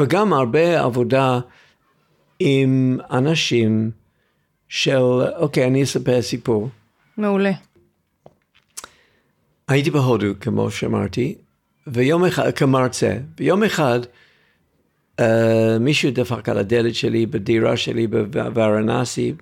[0.00, 1.40] וגם הרבה עבודה
[2.38, 3.90] עם אנשים
[4.74, 5.00] של,
[5.36, 6.68] אוקיי, אני אספר סיפור.
[7.16, 7.52] מעולה.
[9.68, 11.34] הייתי בהודו, כמו שאמרתי,
[11.86, 14.00] ויום אחד, כמרצה, ויום אחד
[15.20, 15.24] uh,
[15.80, 19.34] מישהו דפק על הדלת שלי בדירה שלי בוורנסי,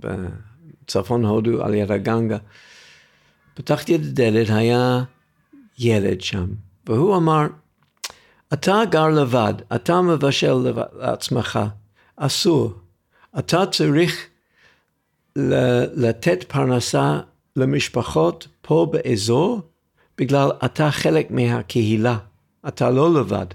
[0.00, 2.38] בצפון הודו, על יד הגנגה.
[3.54, 5.02] פתחתי את הדלת, היה
[5.78, 6.46] ילד שם,
[6.86, 7.46] והוא אמר,
[8.52, 10.54] אתה גר לבד, אתה מבשל
[10.98, 11.58] לעצמך,
[12.16, 12.72] אסור.
[13.38, 14.29] אתה צריך
[15.36, 17.20] לתת פרנסה
[17.56, 19.60] למשפחות פה באזור,
[20.18, 22.16] בגלל אתה חלק מהקהילה,
[22.68, 23.46] אתה לא לבד.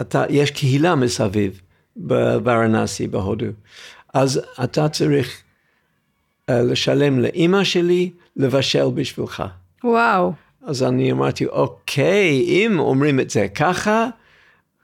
[0.00, 1.60] אתה, יש קהילה מסביב
[1.96, 3.46] בוורנסי בהודו.
[4.14, 5.42] אז אתה צריך
[6.50, 9.42] uh, לשלם לאימא שלי לבשל בשבילך.
[9.84, 10.32] וואו.
[10.66, 14.06] אז אני אמרתי, אוקיי, אם אומרים את זה ככה,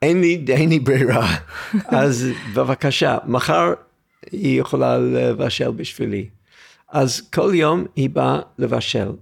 [0.03, 1.37] אין לי, אין לי ברירה.
[1.89, 3.73] אז בבקשה, מחר
[4.33, 6.29] היא יכולה לבשל בשבילי.
[6.89, 9.13] אז כל יום היא באה לבשל.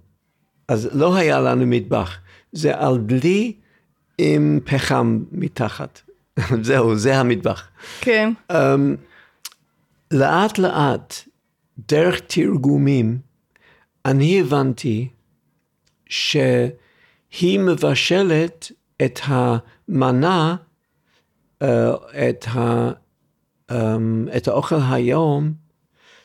[0.69, 2.19] אז לא היה לנו מטבח,
[2.53, 3.53] זה על דלי
[4.19, 6.01] עם פחם מתחת.
[6.63, 7.69] זהו, זה המטבח.
[8.01, 8.33] כן.
[8.53, 8.55] Um,
[10.11, 11.15] לאט לאט,
[11.89, 13.19] דרך תרגומים,
[14.05, 15.09] אני הבנתי
[16.09, 18.73] שהיא מבשלת
[19.05, 20.57] את המנה,
[21.63, 21.67] uh,
[22.29, 22.91] את, ה,
[24.37, 25.53] את האוכל היום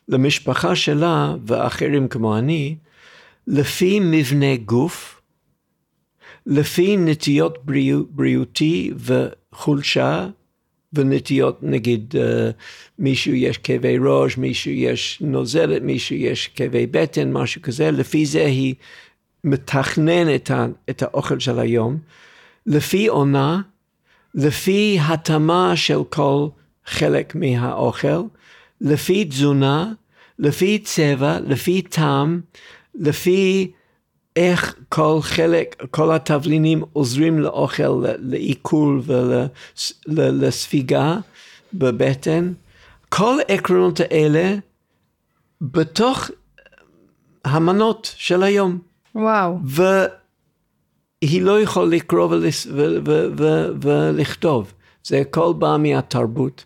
[0.08, 2.76] למשפחה שלה ואחרים כמו אני,
[3.48, 5.22] לפי מבנה גוף,
[6.46, 10.28] לפי נטיות בריאות, בריאותי וחולשה,
[10.94, 12.54] ונטיות נגיד uh,
[13.00, 18.46] מישהו יש כאבי ראש, מישהו יש נוזלת, מישהו יש כאבי בטן, משהו כזה, לפי זה
[18.46, 18.76] היא
[19.44, 20.52] מתכננת
[20.90, 21.98] את האוכל של היום,
[22.66, 23.62] לפי עונה,
[24.36, 26.48] לפי התאמה של כל
[26.92, 28.22] חלק מהאוכל,
[28.82, 29.92] לפי תזונה,
[30.40, 32.42] לפי צבע, לפי טעם,
[32.96, 33.72] לפי
[34.36, 39.02] איך כל חלק, כל התבלינים עוזרים לאוכל, לעיכול
[40.08, 41.18] ולספיגה
[41.74, 42.54] בבטן.
[43.10, 44.56] כל העקרונות האלה
[45.62, 46.30] בתוך
[47.46, 48.80] המנות של היום.
[49.16, 49.58] וואו.
[49.66, 52.38] והיא לא יכולה לקרוא
[53.82, 54.74] ולכתוב,
[55.04, 56.66] זה הכל בא מהתרבות.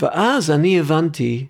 [0.00, 1.46] ואז אני הבנתי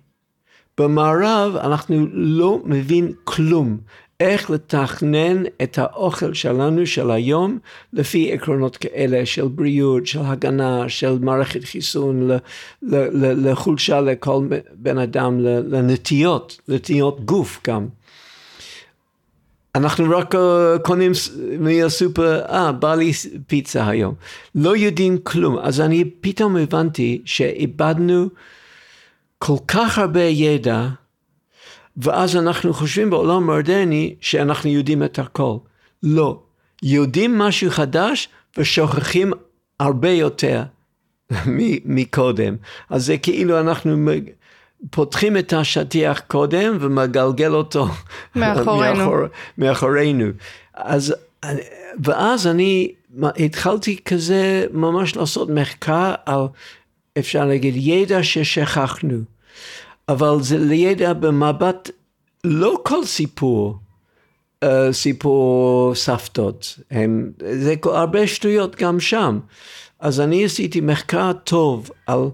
[0.77, 3.77] במערב אנחנו לא מבין כלום.
[4.19, 7.59] איך לתכנן את האוכל שלנו של היום
[7.93, 12.29] לפי עקרונות כאלה של בריאות, של הגנה, של מערכת חיסון,
[12.81, 17.87] לחולשה לכל בן אדם, לנטיות, נטיות גוף גם.
[19.77, 20.37] אנחנו רק uh,
[20.83, 21.11] קונים
[21.59, 23.11] מהסופר, אה, בא לי
[23.47, 24.13] פיצה היום.
[24.55, 25.57] לא יודעים כלום.
[25.57, 28.29] אז אני פתאום הבנתי שאיבדנו
[29.37, 30.87] כל כך הרבה ידע,
[31.97, 35.57] ואז אנחנו חושבים בעולם מודרני שאנחנו יודעים את הכל.
[36.03, 36.39] לא.
[36.83, 39.33] יודעים משהו חדש ושוכחים
[39.79, 40.63] הרבה יותר
[41.85, 42.55] מקודם.
[42.89, 43.97] אז זה כאילו אנחנו
[44.89, 47.87] פותחים את השטיח קודם ומגלגל אותו
[48.35, 48.95] מאחורינו.
[48.95, 49.17] מאחור,
[49.57, 50.25] מאחורינו.
[50.73, 51.15] אז,
[52.03, 56.41] ואז אני התחלתי כזה ממש לעשות מחקר על
[57.17, 59.17] אפשר להגיד, ידע ששכחנו,
[60.09, 61.89] אבל זה לידע במבט,
[62.43, 63.77] לא כל סיפור,
[64.65, 69.39] uh, סיפור סבתות, הם, זה הרבה שטויות גם שם.
[69.99, 72.29] אז אני עשיתי מחקר טוב על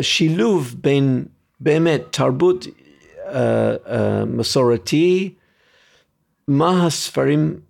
[0.00, 1.24] שילוב בין
[1.60, 3.90] באמת תרבות uh, uh,
[4.26, 5.34] מסורתי,
[6.48, 7.60] מה הספרים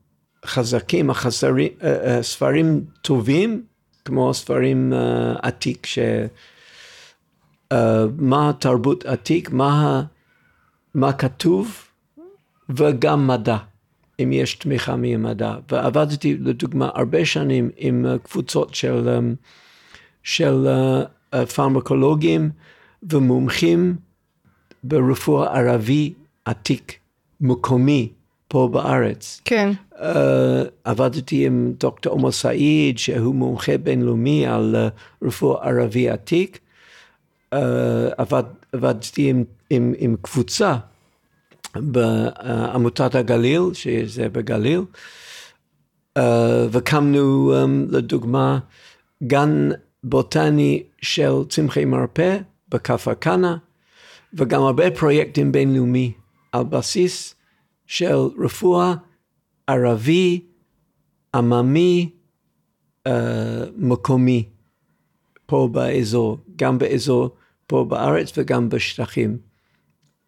[0.47, 1.85] חזקים, החסרים, uh,
[2.23, 3.65] ספרים טובים,
[4.05, 4.93] כמו ספרים
[5.43, 5.99] עתיק, ש...
[8.19, 10.03] מה תרבות עתיק, מה,
[10.95, 11.85] מה כתוב,
[12.69, 13.57] וגם מדע,
[14.23, 15.55] אם יש תמיכה ממדע.
[15.71, 19.09] ועבדתי לדוגמה הרבה שנים עם קבוצות של,
[20.23, 20.67] של
[21.55, 22.51] פרמקולוגים
[23.03, 23.97] ומומחים
[24.85, 26.13] ברפואה ערבי
[26.45, 26.99] עתיק,
[27.41, 28.09] מקומי,
[28.49, 29.41] פה בארץ.
[29.45, 29.73] כן.
[29.93, 30.03] Uh,
[30.85, 36.59] עבדתי עם דוקטור עומר סעיד, שהוא מומחה בינלאומי על uh, רפואה ערבי עתיק,
[37.53, 40.77] אה, עבד, עבדתי עם, עם, עם קבוצה
[41.77, 44.81] בעמותת הגליל, שזה בגליל,
[46.17, 47.53] אה, וקמנו
[47.91, 48.59] לדוגמה
[49.23, 49.69] גן
[50.05, 53.55] בוטני של צמחי מרפא בכפר כנא,
[54.35, 56.13] וגם הרבה פרויקטים בינלאומי
[56.53, 57.35] על בסיס
[57.87, 58.95] של רפואה
[59.67, 60.41] ערבי,
[61.35, 62.11] עממי,
[63.09, 63.11] uh,
[63.77, 64.49] מקומי,
[65.47, 67.31] פה באזור, גם באזור
[67.67, 69.39] פה בארץ וגם בשטחים.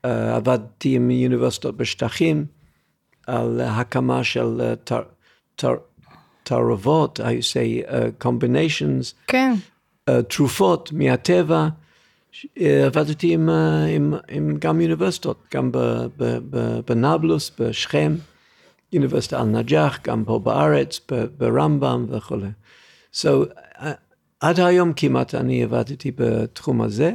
[0.07, 2.45] Uh, עבדתי עם אוניברסיטות בשטחים
[3.27, 4.61] על הקמה של
[5.61, 5.65] uh,
[6.53, 9.55] תערובות, I say uh, combinations, כן.
[10.11, 11.69] uh, תרופות מהטבע.
[12.57, 13.49] עבדתי עם,
[13.97, 15.71] עם, עם גם אוניברסיטות, גם
[16.88, 18.15] בנבלוס, בשכם,
[18.95, 21.01] אוניברסיטה אל-נג'אח, גם פה בארץ,
[21.38, 22.49] ברמב"ם וכולי.
[23.15, 23.29] So,
[24.41, 27.15] עד היום כמעט אני עבדתי בתחום הזה.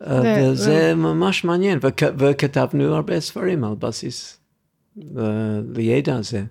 [0.00, 1.78] וזה ממש מעניין,
[2.18, 4.38] וכתבנו הרבה ספרים על בסיס
[5.74, 6.44] לידע הזה.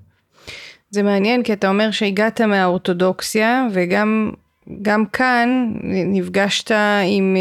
[0.92, 4.32] זה מעניין, כי אתה אומר שהגעת מהאורתודוקסיה, וגם
[4.82, 6.72] גם כאן נפגשת
[7.06, 7.38] עם,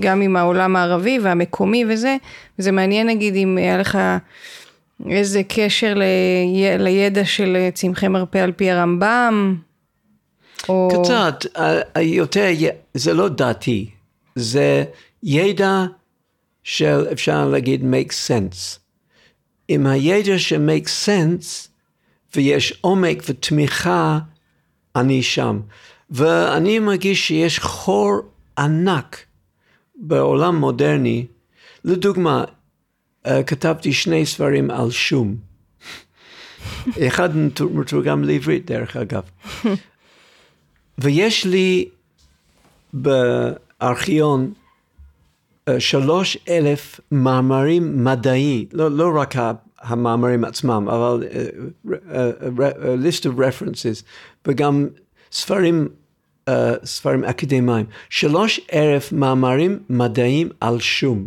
[0.00, 2.16] גם עם העולם הערבי והמקומי וזה,
[2.58, 3.98] וזה מעניין נגיד אם היה לך
[5.10, 6.02] איזה קשר ל,
[6.78, 9.56] לידע של צמחי מרפא על פי הרמב"ם,
[10.68, 11.02] או...
[11.02, 11.44] קצת,
[12.00, 12.46] יותר,
[12.94, 13.90] זה לא דעתי,
[14.34, 14.84] זה
[15.22, 15.84] ידע
[16.64, 18.78] של אפשר להגיד make sense.
[19.68, 21.69] עם הידע של make sense
[22.36, 24.18] ויש עומק ותמיכה,
[24.96, 25.60] אני שם.
[26.10, 28.20] ואני מרגיש שיש חור
[28.58, 29.24] ענק
[29.96, 31.26] בעולם מודרני.
[31.84, 32.44] לדוגמה,
[33.26, 35.36] אה, כתבתי שני ספרים על שום.
[37.08, 37.36] אחד
[37.70, 39.22] מתורגם לעברית דרך אגב.
[40.98, 41.88] ויש לי
[42.92, 44.52] בארכיון
[45.68, 49.34] אה, שלוש אלף מאמרים מדעי, לא, לא רק
[49.80, 52.60] המאמרים עצמם, אבל uh, uh, uh,
[53.04, 54.04] list of references,
[54.46, 54.88] וגם
[55.32, 55.88] ספרים,
[56.48, 56.52] uh,
[56.84, 57.86] ספרים אקדמיים.
[58.10, 61.26] שלוש אלף מאמרים מדעיים על שום,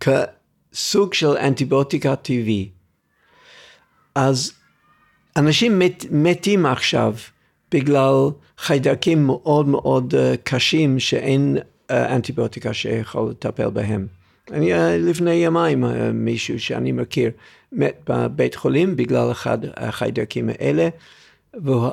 [0.00, 2.68] כסוג של אנטיביוטיקה טבעי.
[4.14, 4.52] אז
[5.36, 7.14] אנשים מת, מתים עכשיו
[7.72, 8.14] בגלל
[8.58, 11.56] חיידקים מאוד מאוד קשים שאין
[11.90, 14.06] אנטיביוטיקה שיכול לטפל בהם.
[14.52, 17.30] אני לפני ימיים מישהו שאני מכיר
[17.74, 20.88] מת בבית חולים בגלל אחד החיידקים האלה,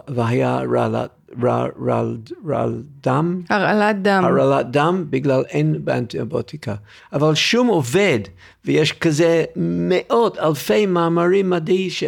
[0.08, 1.10] והיה רעלת,
[1.44, 2.18] רעל,
[2.50, 3.42] רעל דם.
[3.50, 4.24] הרעלת דם.
[4.26, 6.76] הרעלת דם בגלל אין באנטיביוטיקה.
[7.14, 8.20] אבל שום עובד,
[8.66, 12.04] ויש כזה מאות אלפי מאמרים מדעי, ש...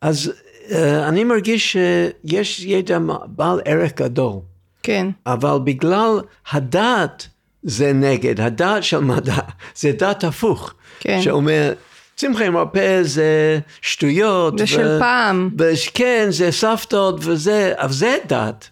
[0.00, 0.32] אז
[0.68, 0.74] uh,
[1.08, 4.40] אני מרגיש שיש ידע בעל ערך גדול.
[4.82, 5.06] כן.
[5.26, 6.20] אבל בגלל
[6.52, 7.28] הדעת
[7.62, 9.38] זה נגד, הדעת של מדע
[9.76, 10.74] זה דעת הפוך.
[11.00, 11.22] כן.
[11.22, 11.72] שאומר,
[12.16, 14.58] צמחי מרפא זה שטויות.
[14.58, 14.66] זה ו...
[14.66, 15.50] של פעם.
[15.94, 18.68] כן, זה סבתות וזה, אבל זה דת.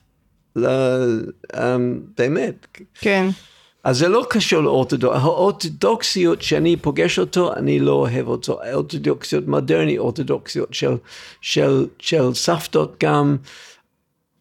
[0.57, 0.69] לא,
[2.19, 2.67] באמת.
[2.95, 3.29] כן.
[3.85, 10.05] אז זה לא קשור לאורתודוקסיות, האורתודוקסיות שאני פוגש אותו, אני לא אוהב אותו, אורתודוקסיות מודרניות,
[10.05, 10.97] אורתודוקסיות של,
[11.41, 13.37] של, של סבתות גם,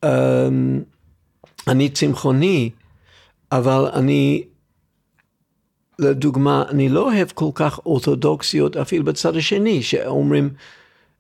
[0.06, 0.10] um,
[1.68, 2.70] אני צמחוני,
[3.52, 4.44] אבל אני
[6.00, 10.50] לדוגמה, אני לא אוהב כל כך אורתודוקסיות אפילו בצד השני, שאומרים,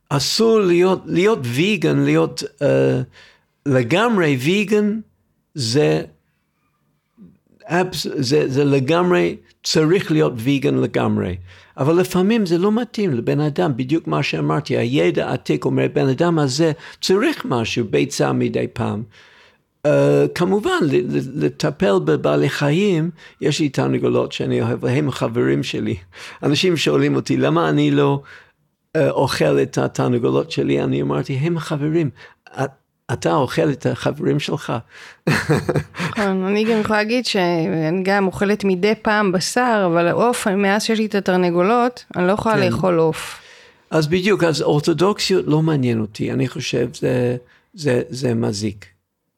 [0.09, 2.63] אסור להיות, להיות ויגן, להיות uh,
[3.65, 4.99] לגמרי ויגן,
[5.55, 6.03] זה,
[7.93, 11.35] זה, זה לגמרי, צריך להיות ויגן לגמרי.
[11.77, 16.39] אבל לפעמים זה לא מתאים לבן אדם, בדיוק מה שאמרתי, הידע העתיק אומר, בן אדם
[16.39, 19.03] הזה צריך משהו, ביצה מדי פעם.
[19.87, 19.89] Uh,
[20.35, 20.79] כמובן,
[21.35, 25.95] לטפל בבעלי חיים, יש לי תרנגולות שאני אוהב, והם חברים שלי.
[26.43, 28.21] אנשים שואלים אותי, למה אני לא
[28.97, 30.83] uh, אוכל את התרנגולות שלי?
[30.83, 32.09] אני אמרתי, הם חברים.
[33.13, 34.73] אתה אוכל את החברים שלך.
[35.29, 40.99] נכון, אני גם יכולה להגיד שאני גם אוכלת מדי פעם בשר, אבל עוף, מאז שיש
[40.99, 42.61] לי את התרנגולות, אני לא יכולה כן.
[42.61, 43.41] לאכול עוף.
[43.91, 47.37] אז בדיוק, אז אורתודוקסיות לא מעניין אותי, אני חושב זה,
[47.73, 48.85] זה, זה מזיק.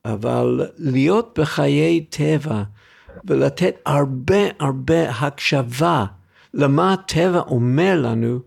[0.05, 2.63] אבל להיות בחיי טבע
[3.25, 6.05] ולתת הרבה הרבה הקשבה
[6.53, 8.39] למה הטבע אומר לנו,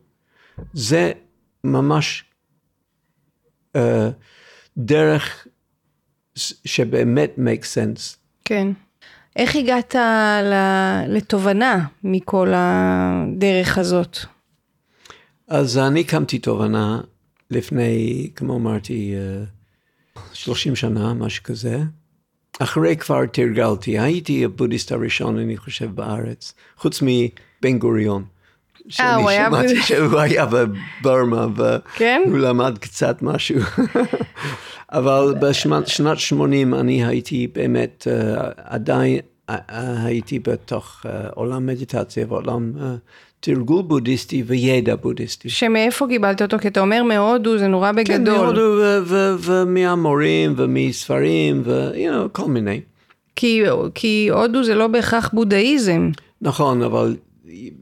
[0.72, 1.12] זה
[1.64, 2.24] ממש
[3.76, 3.80] uh,
[4.76, 5.46] דרך
[6.64, 8.16] שבאמת make sense.
[8.44, 8.68] כן.
[9.36, 9.94] איך הגעת
[11.08, 14.18] לתובנה מכל הדרך הזאת?
[15.48, 17.00] אז אני קמתי תובנה
[17.50, 19.55] לפני, כמו אמרתי, uh,
[20.32, 21.82] 30 שנה, משהו כזה.
[22.58, 28.24] אחרי כבר תרגלתי, הייתי הבודהיסט הראשון, אני חושב, בארץ, חוץ מבן גוריון.
[29.00, 29.82] אה, היה שמעתי.
[29.82, 31.46] שהוא היה בברמה,
[31.94, 32.22] כן?
[32.26, 33.60] והוא למד קצת משהו.
[34.92, 35.88] אבל בשנת
[36.18, 39.18] 80 אני הייתי באמת, אה, עדיין
[39.50, 39.58] אה,
[40.04, 42.72] הייתי בתוך עולם מדיטציה ועולם
[43.40, 45.48] תרגול בודהיסטי וידע בודהיסטי.
[45.48, 46.58] שמאיפה קיבלת אותו?
[46.58, 48.38] כי אתה אומר מהודו, זה נורא כן, בגדול.
[48.38, 52.80] מהודו ו- ו- ומהמורים ומספרים ו- you know, כל מיני.
[53.36, 53.62] כי,
[53.94, 56.10] כי הודו זה לא בהכרח בודהיזם.
[56.42, 57.16] נכון, אבל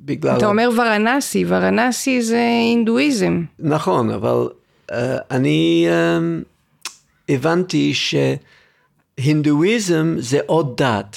[0.04, 0.36] בגלל...
[0.36, 3.42] אתה אומר ורנסי, ורנסי זה הינדואיזם.
[3.58, 4.48] נכון, אבל
[4.90, 4.94] uh,
[5.30, 6.44] אני um,
[7.28, 7.92] הבנתי
[9.18, 11.16] שהינדואיזם זה עוד דת.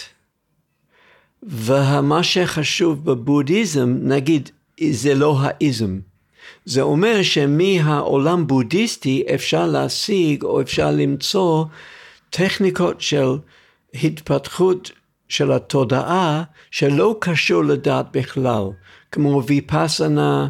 [1.44, 4.50] ומה שחשוב בבודהיזם, נגיד,
[4.92, 6.00] זה לא האיזם.
[6.66, 11.66] זה אומר שמהעולם בודהיסטי אפשר להשיג או אפשר למצוא
[12.30, 13.38] טכניקות של
[13.94, 14.92] התפתחות
[15.30, 18.64] של התודעה שלא קשור לדת בכלל,
[19.12, 20.48] כמו ויפאסנה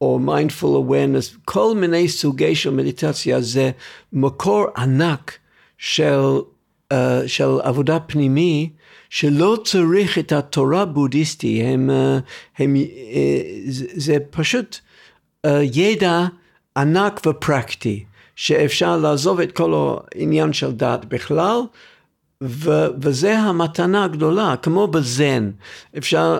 [0.00, 3.70] או מיינדפול awareness, כל מיני סוגי של מדיטציה, זה
[4.12, 5.38] מקור ענק
[5.78, 6.20] של,
[6.92, 6.96] uh,
[7.26, 8.70] של עבודה פנימי,
[9.14, 12.78] שלא צריך את התורה הבודהיסטי, הם, uh, הם, uh,
[13.94, 14.78] זה, פשוט
[15.46, 16.26] uh, ידע
[16.76, 18.04] ענק ופרקטי,
[18.36, 21.60] שאפשר לעזוב את כל העניין של דת בכלל,
[22.42, 25.50] ו- וזה המתנה הגדולה, כמו בזן,
[25.98, 26.38] אפשר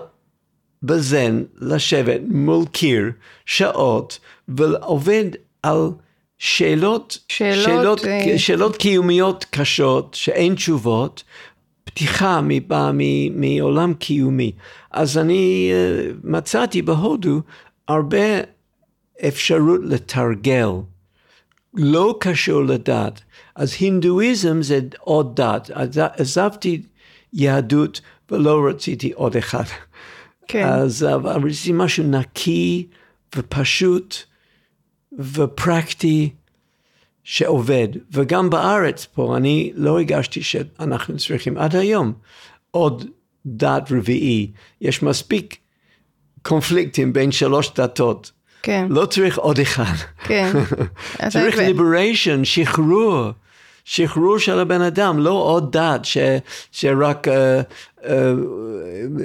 [0.82, 3.10] בזן לשבת מול קיר
[3.46, 4.18] שעות
[4.48, 5.24] ולעובד
[5.62, 5.90] על
[6.38, 11.22] שאלות, שאלות, שאלות, אה, שאלות קיומיות קשות שאין תשובות,
[11.84, 12.90] פתיחה מבא
[13.34, 14.52] מעולם קיומי.
[14.90, 17.40] אז אני אה, מצאתי בהודו
[17.88, 18.40] הרבה
[19.28, 20.68] אפשרות לתרגל.
[21.74, 23.20] לא קשור לדת.
[23.56, 25.70] אז הינדואיזם זה עוד דת.
[26.16, 26.82] עזבתי
[27.32, 29.64] יהדות ולא רציתי עוד אחד.
[30.48, 30.66] כן.
[30.66, 32.86] אז רציתי משהו נקי
[33.36, 34.16] ופשוט
[35.18, 36.30] ופרקטי
[37.24, 37.88] שעובד.
[38.12, 42.12] וגם בארץ פה אני לא הרגשתי שאנחנו צריכים עד היום
[42.70, 43.04] עוד
[43.46, 44.50] דת רביעי.
[44.80, 45.56] יש מספיק
[46.42, 48.30] קונפליקטים בין שלוש דתות.
[48.62, 49.94] כן, לא צריך עוד אחד.
[50.24, 50.52] כן.
[51.32, 51.58] צריך.
[51.58, 53.30] ליבריישן, שחרור.
[53.84, 56.18] שחרור של הבן אדם, לא עוד דת ש,
[56.72, 57.30] שרק uh,
[58.00, 58.06] uh,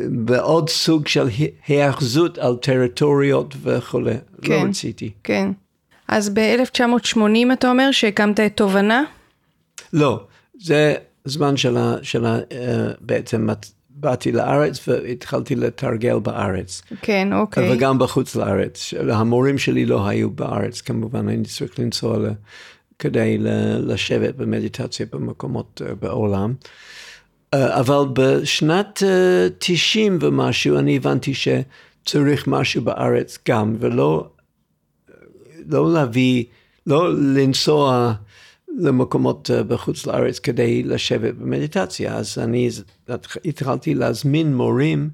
[0.09, 1.27] בעוד סוג של
[1.67, 4.13] היאחזות על טריטוריות וכולי.
[4.41, 4.63] כן.
[4.63, 5.11] לא רציתי.
[5.23, 5.51] כן.
[6.09, 9.03] אז ב-1980 אתה אומר שהקמת את תובנה?
[9.93, 10.23] לא,
[10.59, 10.95] זה
[11.25, 11.95] זמן של ה...
[12.01, 12.53] של ה uh,
[13.01, 13.47] בעצם
[13.89, 16.81] באתי לארץ והתחלתי לתרגל בארץ.
[17.01, 17.71] כן, אוקיי.
[17.71, 18.93] וגם בחוץ לארץ.
[19.11, 22.29] המורים שלי לא היו בארץ, כמובן, הייתי צריך לנסוע ל...
[22.99, 23.37] כדי
[23.79, 26.53] לשבת במדיטציה במקומות אה, בעולם.
[27.53, 34.29] אה, אבל בשנת אה, 90 ומשהו, אני הבנתי שצריך משהו בארץ גם, ולא
[35.69, 36.43] לא להביא,
[36.87, 38.13] לא לנסוע
[38.77, 42.15] למקומות אה, בחוץ לארץ כדי לשבת במדיטציה.
[42.15, 42.69] אז אני
[43.45, 45.09] התחלתי להזמין מורים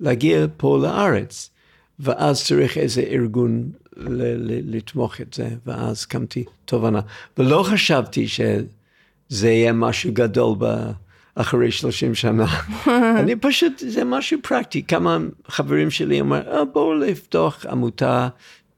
[0.00, 1.50] להגיע פה לארץ,
[1.98, 7.00] ואז צריך איזה ארגון לתמוך את זה, ואז קמתי תובנה.
[7.38, 10.90] ולא חשבתי שזה יהיה משהו גדול ב...
[11.36, 12.46] אחרי 30 שנה.
[13.20, 14.82] אני פשוט, זה משהו פרקטי.
[14.82, 18.28] כמה חברים שלי אמרו, אה, בואו לפתוח עמותה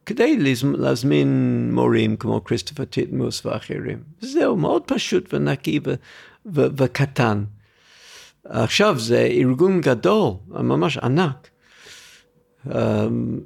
[0.08, 1.28] כדי להזמ- להזמין
[1.72, 3.98] מורים כמו כריסטופר טיטמוס ואחרים.
[4.20, 5.94] זהו, מאוד פשוט ונקי ו-
[6.54, 7.44] ו- וקטן.
[8.44, 11.48] עכשיו זה ארגון גדול, ממש ענק,
[12.66, 12.72] אמ,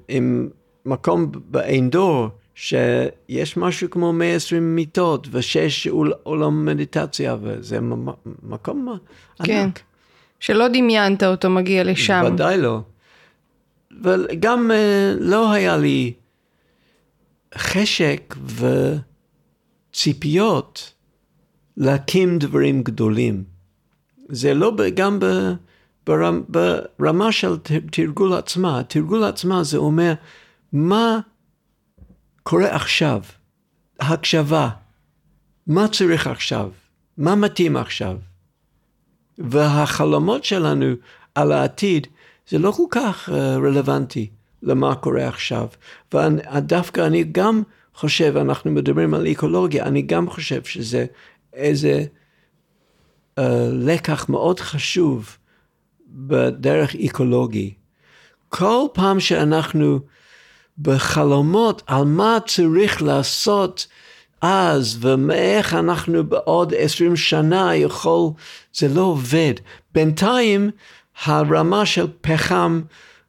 [0.08, 0.48] עם
[0.86, 5.86] מקום בעין דור, שיש משהו כמו 120 מיטות ושש
[6.22, 7.78] עולם מדיטציה, וזה
[8.42, 9.00] מקום ענק.
[9.48, 9.68] כן.
[10.40, 12.24] שלא דמיינת אותו מגיע לשם.
[12.26, 12.80] ודאי לא.
[14.02, 16.12] וגם אה, לא היה לי
[17.56, 18.34] חשק
[19.90, 20.92] וציפיות
[21.76, 23.44] להקים דברים גדולים.
[24.28, 25.26] זה לא גם ב,
[26.06, 27.56] ברמ, ברמה של
[27.90, 28.82] תרגול עצמה.
[28.82, 30.12] תרגול עצמה זה אומר
[30.72, 31.20] מה
[32.42, 33.22] קורה עכשיו,
[34.00, 34.68] הקשבה,
[35.66, 36.70] מה צריך עכשיו,
[37.18, 38.16] מה מתאים עכשיו.
[39.38, 40.86] והחלומות שלנו
[41.34, 42.06] על העתיד
[42.48, 44.30] זה לא כל כך uh, רלוונטי
[44.62, 45.66] למה קורה עכשיו.
[46.14, 47.62] ודווקא אני גם
[47.94, 51.06] חושב, אנחנו מדברים על אקולוגיה, אני גם חושב שזה
[51.52, 52.04] איזה
[53.40, 53.42] uh,
[53.72, 55.36] לקח מאוד חשוב
[56.08, 57.74] בדרך אקולוגי.
[58.48, 60.00] כל פעם שאנחנו
[60.78, 63.86] בחלומות על מה צריך לעשות
[64.40, 68.30] אז, ואיך אנחנו בעוד עשרים שנה יכול,
[68.74, 69.54] זה לא עובד.
[69.94, 70.70] בינתיים
[71.24, 72.82] הרמה של פחם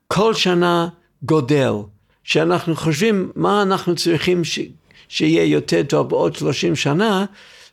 [0.07, 0.88] כל שנה
[1.24, 1.74] גודל.
[2.24, 4.59] שאנחנו חושבים מה אנחנו צריכים ש...
[5.07, 7.26] שיהיה יותר טוב בעוד 30 שנה,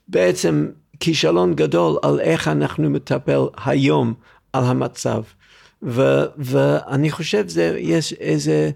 [0.09, 0.68] בעצם
[1.01, 4.14] כישלון גדול על איך אנחנו מטפל היום
[4.53, 5.22] על המצב.
[5.82, 6.03] ו,
[6.38, 8.70] ואני חושב שיש איזה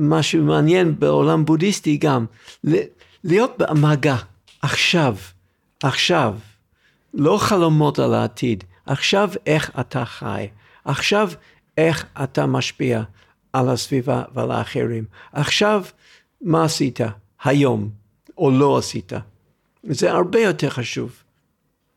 [0.00, 2.26] משהו מעניין בעולם בודהיסטי גם,
[3.24, 4.16] להיות במגע
[4.62, 5.16] עכשיו,
[5.82, 6.34] עכשיו,
[7.14, 10.48] לא חלומות על העתיד, עכשיו איך אתה חי,
[10.84, 11.30] עכשיו
[11.78, 13.02] איך אתה משפיע
[13.52, 15.04] על הסביבה ועל האחרים.
[15.32, 15.84] עכשיו,
[16.40, 17.00] מה עשית
[17.44, 17.88] היום,
[18.38, 19.12] או לא עשית?
[19.84, 21.12] זה הרבה יותר חשוב.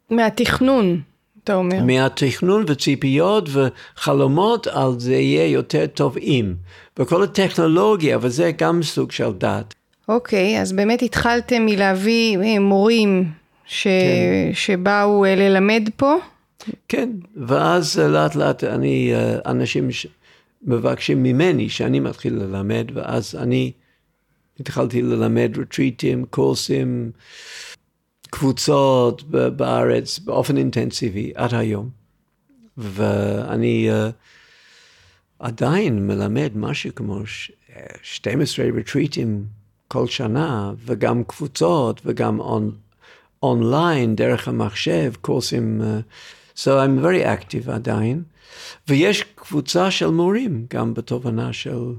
[0.10, 1.02] מהתכנון,
[1.43, 1.84] אתה אומר.
[1.84, 6.54] מהתכנון וציפיות וחלומות על זה יהיה יותר טוב אם.
[6.99, 9.74] וכל הטכנולוגיה, וזה גם סוג של דת.
[10.10, 13.32] אוקיי, אז באמת התחלתם מלהביא אה, מורים
[13.66, 13.84] ש...
[13.84, 14.54] כן.
[14.54, 16.16] שבאו אה, ללמד פה?
[16.88, 19.89] כן, ואז לאט לאט אני, אה, אנשים.
[20.64, 23.72] מבקשים ממני שאני מתחיל ללמד, ואז אני
[24.59, 27.12] התחלתי ללמד ריטריטים, קורסים,
[28.30, 29.24] קבוצות
[29.55, 31.89] בארץ באופן אינטנסיבי עד היום.
[32.78, 34.12] ואני uh,
[35.39, 37.20] עדיין מלמד משהו כמו
[38.01, 39.45] 12 ריטריטים
[39.88, 42.72] כל שנה, וגם קבוצות, וגם און,
[43.43, 45.82] אונליין, דרך המחשב, קורסים.
[45.82, 48.24] Uh, so I'm very active עדיין.
[48.88, 51.93] ויש קבוצה של מורים, גם בתובנה של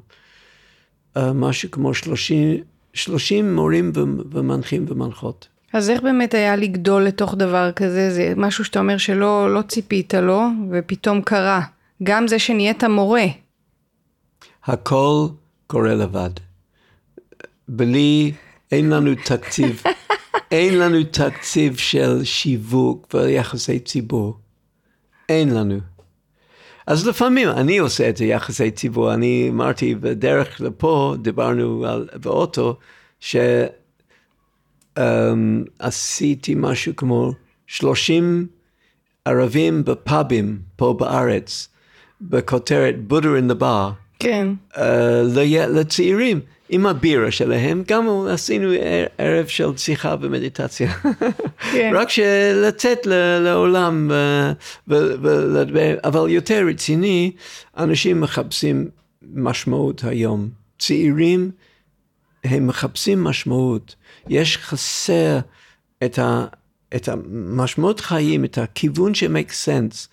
[1.17, 2.61] uh, משהו כמו 30,
[2.95, 3.93] 30 מורים
[4.31, 5.49] ומנחים ומנחות.
[5.73, 8.11] אז איך באמת היה לגדול לתוך דבר כזה?
[8.11, 11.61] זה משהו שאתה אומר שלא לא ציפית לו, ופתאום קרה.
[12.03, 13.25] גם זה שנהיית מורה.
[14.65, 15.27] הכל
[15.67, 16.31] קורה לבד.
[17.69, 18.33] בלי,
[18.73, 19.83] אין לנו תקציב,
[20.51, 24.39] אין לנו תקציב של שיווק ויחסי ציבור.
[25.29, 25.79] אין לנו.
[26.87, 32.77] אז לפעמים אני עושה את זה יחסי ציבור, אני אמרתי בדרך לפה, דיברנו על, באוטו,
[33.21, 33.73] שעשיתי
[36.53, 37.33] um, משהו כמו
[37.67, 38.47] 30
[39.25, 41.69] ערבים בפאבים פה בארץ,
[42.21, 43.93] בכותרת בודה in the bar.
[44.19, 44.49] כן.
[44.75, 44.79] Uh,
[45.69, 46.41] לצעירים.
[46.75, 48.69] עם הבירה שלהם, גם עשינו
[49.19, 50.93] ערב של שיחה ומדיטציה.
[51.73, 51.93] כן.
[51.95, 52.09] רק
[52.55, 53.07] לצאת
[53.41, 54.11] לעולם,
[56.05, 57.33] אבל יותר רציני,
[57.77, 58.89] אנשים מחפשים
[59.35, 60.49] משמעות היום.
[60.79, 61.51] צעירים,
[62.45, 63.95] הם מחפשים משמעות.
[64.29, 65.39] יש חסר
[66.05, 66.47] את, ה,
[66.97, 70.09] את המשמעות חיים, את הכיוון ש-make sense.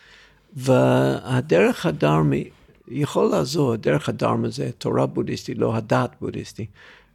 [0.55, 2.49] והדרך הדרמי
[2.90, 6.66] יכול לעזור, דרך הדרמה זה תורה בודהיסטית, לא הדת בודהיסטי.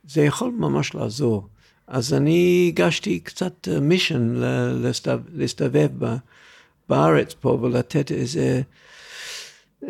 [0.07, 1.49] זה יכול ממש לעזור.
[1.87, 4.35] אז אני הגשתי קצת מישן
[5.35, 5.89] להסתובב
[6.89, 8.61] בארץ פה ולתת איזה,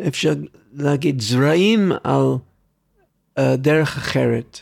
[0.07, 0.33] אפשר
[0.73, 2.35] להגיד, זרעים על
[3.39, 4.59] uh, דרך אחרת.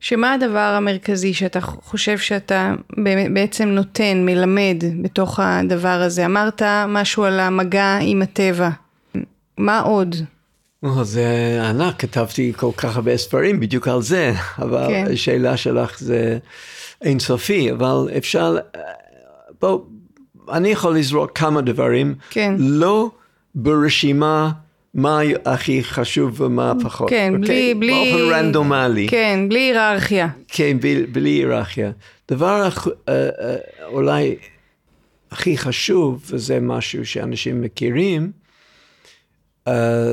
[0.00, 2.74] שמה הדבר המרכזי שאתה חושב שאתה
[3.34, 6.26] בעצם נותן, מלמד בתוך הדבר הזה?
[6.26, 8.70] אמרת משהו על המגע עם הטבע.
[9.58, 10.16] מה עוד?
[11.02, 14.32] זה ענק, כתבתי כל כך הרבה ספרים בדיוק על זה,
[14.62, 15.04] אבל כן.
[15.12, 16.38] השאלה שלך זה
[17.02, 18.56] אינסופי, אבל אפשר,
[19.60, 19.80] בוא,
[20.52, 22.54] אני יכול לזרוק כמה דברים, כן.
[22.58, 23.10] לא
[23.54, 24.50] ברשימה
[24.94, 27.10] מה הכי חשוב ומה פחות.
[27.10, 27.38] כן, אוקיי?
[27.38, 28.12] בלי, בלי...
[28.12, 29.08] באופן רנדומלי.
[29.08, 30.28] כן, בלי היררכיה.
[30.48, 31.90] כן, בלי, בלי היררכיה.
[32.30, 33.10] דבר uh, uh,
[33.86, 34.36] אולי
[35.30, 38.32] הכי חשוב, וזה משהו שאנשים מכירים,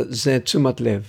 [0.10, 1.03] זה תשומת לב.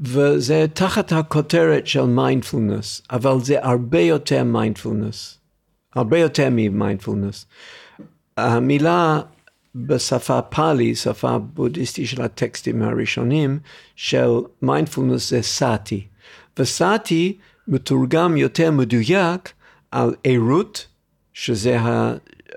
[0.00, 5.38] וזה תחת הכותרת של מיינדפולנס, אבל זה הרבה יותר מיינדפולנס,
[5.94, 7.46] הרבה יותר ממיינדפולנס.
[8.36, 9.20] המילה
[9.74, 13.58] בשפה פאלי, שפה בודהיסטית של הטקסטים הראשונים,
[13.96, 14.28] של
[14.62, 16.06] מיינדפולנס זה סאטי.
[16.58, 17.38] וסאטי
[17.68, 19.52] מתורגם יותר מדויק
[19.90, 20.86] על ערות,
[21.32, 21.76] שזה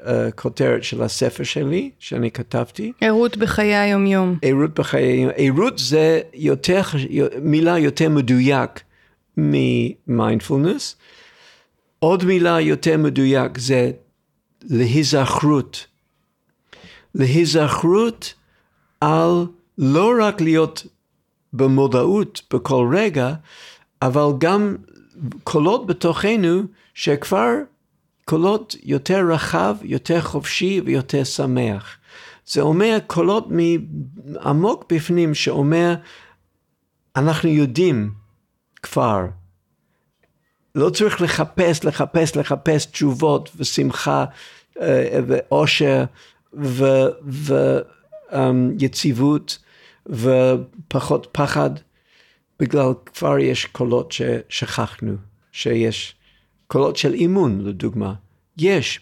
[0.08, 2.92] הכותרת של הספר שלי, שאני כתבתי.
[3.02, 4.38] ערות בחיי היומיום.
[4.42, 5.32] ערות בחיי היומיום.
[5.38, 6.82] ערות זה יותר,
[7.42, 8.80] מילה יותר מדויק
[9.38, 10.96] ממיינדפולנס.
[12.00, 13.92] עוד מילה יותר מדויק זה
[14.64, 15.88] להיזכרות.
[17.16, 18.34] להיזכרות
[19.02, 19.46] על
[19.78, 20.88] לא רק להיות
[21.54, 23.34] במודעות בכל רגע,
[24.02, 24.76] אבל גם
[25.44, 26.62] קולות בתוכנו
[26.94, 27.54] שכבר
[28.30, 31.98] קולות יותר רחב, יותר חופשי ויותר שמח.
[32.46, 33.48] זה אומר קולות
[34.42, 35.96] עמוק בפנים שאומר,
[37.16, 38.12] אנחנו יודעים
[38.84, 39.26] כבר
[40.76, 44.26] לא צריך לחפש, לחפש, לחפש תשובות ושמחה
[44.82, 46.04] אה, ואושר
[48.80, 49.58] ויציבות
[50.06, 51.70] ופחות פחד,
[52.60, 55.14] בגלל כבר יש קולות ששכחנו,
[55.52, 56.17] שיש
[56.68, 58.14] קולות של אימון לדוגמה,
[58.58, 59.00] יש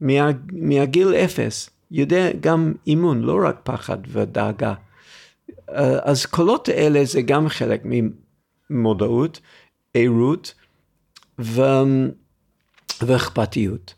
[0.00, 4.74] מה, מהגיל אפס, יודע גם אימון, לא רק פחד ודאגה.
[5.70, 7.82] אה, אז קולות האלה זה גם חלק
[8.70, 9.40] ממודעות,
[9.94, 10.54] ערות
[11.40, 11.60] ו...
[13.02, 13.94] ואכפתיות.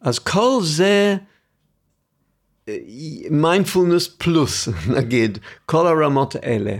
[0.00, 1.16] אז כל זה
[3.30, 6.76] מיינדפולנס פלוס, נגיד, כל הרמות האלה.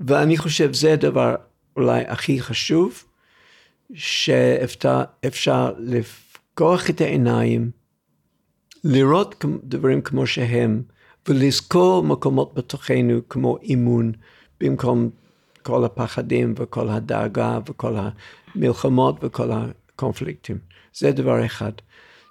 [0.00, 1.34] ואני חושב זה הדבר
[1.76, 3.03] אולי הכי חשוב,
[3.94, 7.70] שאפשר לפקוח את העיניים,
[8.84, 10.82] לראות דברים כמו שהם,
[11.28, 14.12] ולזכור מקומות בתוכנו כמו אימון,
[14.60, 15.10] במקום
[15.62, 17.96] כל הפחדים וכל הדאגה וכל
[18.54, 20.58] המלחמות וכל הקונפליקטים.
[20.94, 21.72] זה דבר אחד.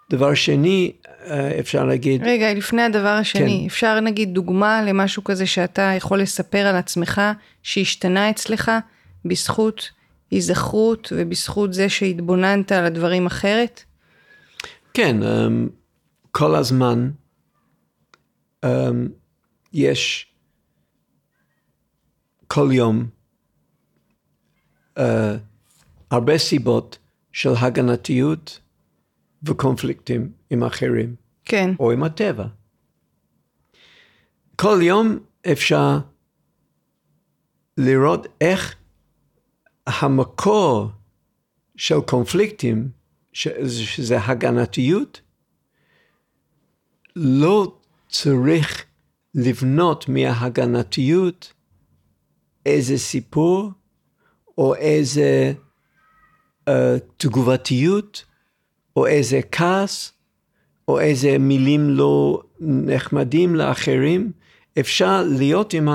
[0.10, 0.92] דבר שני,
[1.26, 2.24] אה, אפשר להגיד...
[2.24, 3.66] רגע, לפני הדבר השני, כן.
[3.66, 7.22] אפשר נגיד דוגמה למשהו כזה שאתה יכול לספר על עצמך,
[7.64, 8.72] שהשתנה אצלך
[9.26, 9.90] בזכות
[10.34, 13.84] היזכרות ובזכות זה שהתבוננת על הדברים אחרת?
[14.94, 15.70] כן, אמ,
[16.32, 17.12] כל הזמן
[18.66, 19.08] אמ,
[19.74, 20.34] יש
[22.48, 23.08] כל יום
[25.00, 25.02] uh,
[26.12, 26.98] הרבה סיבות
[27.32, 28.60] של הגנתיות
[29.44, 31.16] וקונפליקטים עם אחרים.
[31.46, 31.70] כן.
[31.80, 32.46] או עם הטבע.
[34.56, 35.20] כל יום
[35.52, 35.98] אפשר
[37.78, 38.76] לראות איך
[39.88, 40.90] המקור
[41.76, 42.90] של קונפליקטים,
[43.34, 45.22] שזה הגנתיות,
[47.16, 47.78] לא
[48.10, 48.86] צריך
[49.36, 51.54] לבנות מההגנתיות
[52.66, 53.72] איזה סיפור
[54.58, 55.54] או איזה
[56.70, 56.72] uh,
[57.18, 58.26] תגובתיות
[58.96, 60.14] או איזה כעס,
[60.88, 64.32] או איזה מילים לא נחמדים לאחרים,
[64.80, 65.90] אפשר להיות עם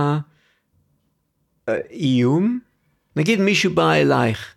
[1.66, 2.60] האיום.
[3.18, 4.54] נגיד מישהו בא אלייך,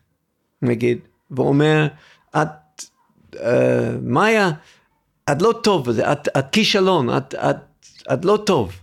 [0.62, 1.00] נגיד,
[1.32, 1.88] ואומר,
[2.42, 2.48] את,
[3.36, 3.38] uh,
[4.02, 4.52] מאיה,
[5.32, 7.58] את לא טוב בזה, את, את כישלון, את, את,
[8.14, 8.74] את לא טוב,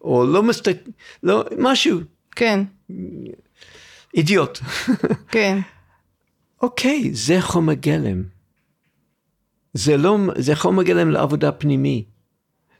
[0.00, 0.90] או לא מסתכל,
[1.22, 2.00] לא, משהו.
[2.36, 2.64] כן.
[4.14, 4.58] אידיוט.
[5.28, 5.58] כן.
[6.62, 8.22] אוקיי, זה חומר גלם.
[9.74, 12.04] זה לא, זה חומר גלם לעבודה פנימי.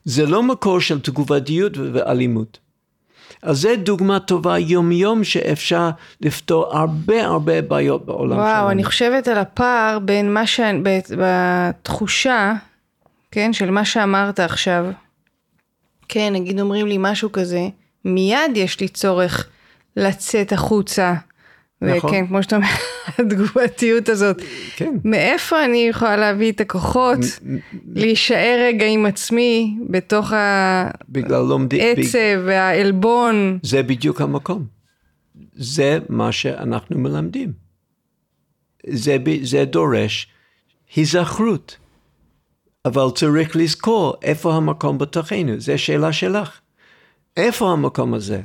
[0.04, 2.58] זה לא מקור של תגובתיות ואלימות.
[3.42, 8.58] אז זה דוגמה טובה יום-יום שאפשר לפתור הרבה הרבה בעיות בעולם וואו, שלנו.
[8.60, 10.60] וואו, אני חושבת על הפער בין מה ש...
[11.18, 12.52] בתחושה,
[13.30, 14.86] כן, של מה שאמרת עכשיו.
[16.08, 17.68] כן, נגיד אומרים לי משהו כזה,
[18.04, 19.48] מיד יש לי צורך
[19.96, 21.14] לצאת החוצה
[21.82, 22.10] נכון.
[22.10, 22.68] וכן, כמו שאתה אומר,
[23.18, 24.42] התגובתיות הזאת.
[24.76, 24.94] כן.
[25.04, 27.18] מאיפה אני יכולה להביא את הכוחות
[27.94, 33.58] להישאר רגע עם עצמי בתוך העצב והעלבון?
[33.62, 34.66] זה בדיוק המקום.
[35.54, 37.52] זה מה שאנחנו מלמדים.
[38.86, 40.26] זה, זה דורש
[40.96, 41.76] היזכרות.
[42.84, 46.60] אבל צריך לזכור איפה המקום בתוכנו, זו שאלה שלך.
[47.36, 48.40] איפה המקום הזה?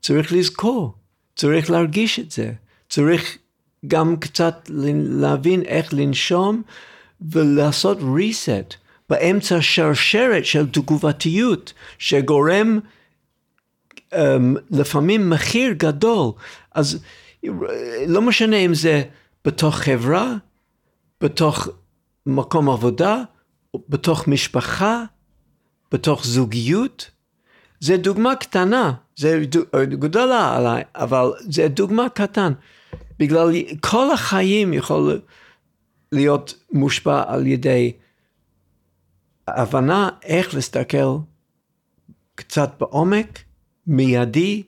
[0.00, 0.94] צריך לזכור,
[1.36, 2.52] צריך להרגיש את זה.
[2.90, 3.38] צריך
[3.86, 6.62] גם קצת להבין איך לנשום
[7.20, 8.74] ולעשות reset
[9.10, 12.78] באמצע שרשרת של תגובתיות שגורם
[14.14, 14.16] um,
[14.70, 16.32] לפעמים מחיר גדול.
[16.74, 17.02] אז
[18.06, 19.02] לא משנה אם זה
[19.44, 20.34] בתוך חברה,
[21.20, 21.68] בתוך
[22.26, 23.22] מקום עבודה,
[23.88, 25.04] בתוך משפחה,
[25.92, 27.10] בתוך זוגיות.
[27.80, 29.42] זה דוגמה קטנה, זה
[29.82, 32.52] גדולה עליי, אבל זה דוגמה קטן.
[33.18, 35.20] בגלל כל החיים יכול
[36.12, 37.92] להיות מושפע על ידי
[39.48, 41.16] הבנה איך להסתכל
[42.34, 43.38] קצת בעומק,
[43.86, 44.62] מיידי,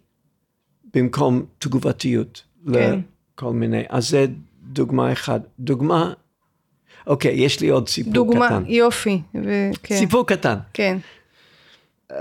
[0.94, 2.42] במקום תגובתיות
[2.72, 3.00] כן.
[3.34, 3.82] לכל מיני.
[3.88, 4.26] אז זה
[4.62, 5.42] דוגמה אחת.
[5.58, 6.12] דוגמה,
[7.06, 8.58] אוקיי, יש לי עוד סיפור דוגמה, קטן.
[8.58, 9.22] דוגמה, יופי.
[9.34, 9.96] ו- כן.
[9.98, 10.58] סיפור קטן.
[10.72, 10.98] כן.
[12.12, 12.14] Uh,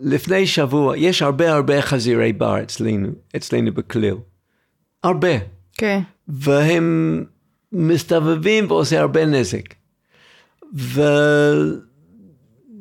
[0.00, 4.14] לפני שבוע, יש הרבה הרבה חזירי בר אצלנו, אצלנו בכליל.
[5.02, 5.28] הרבה.
[5.72, 6.00] כן.
[6.28, 7.24] והם
[7.72, 9.74] מסתובבים ועושים הרבה נזק.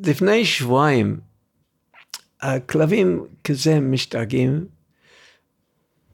[0.01, 1.19] ולפני שבועיים,
[2.41, 4.65] הכלבים כזה משתגעים.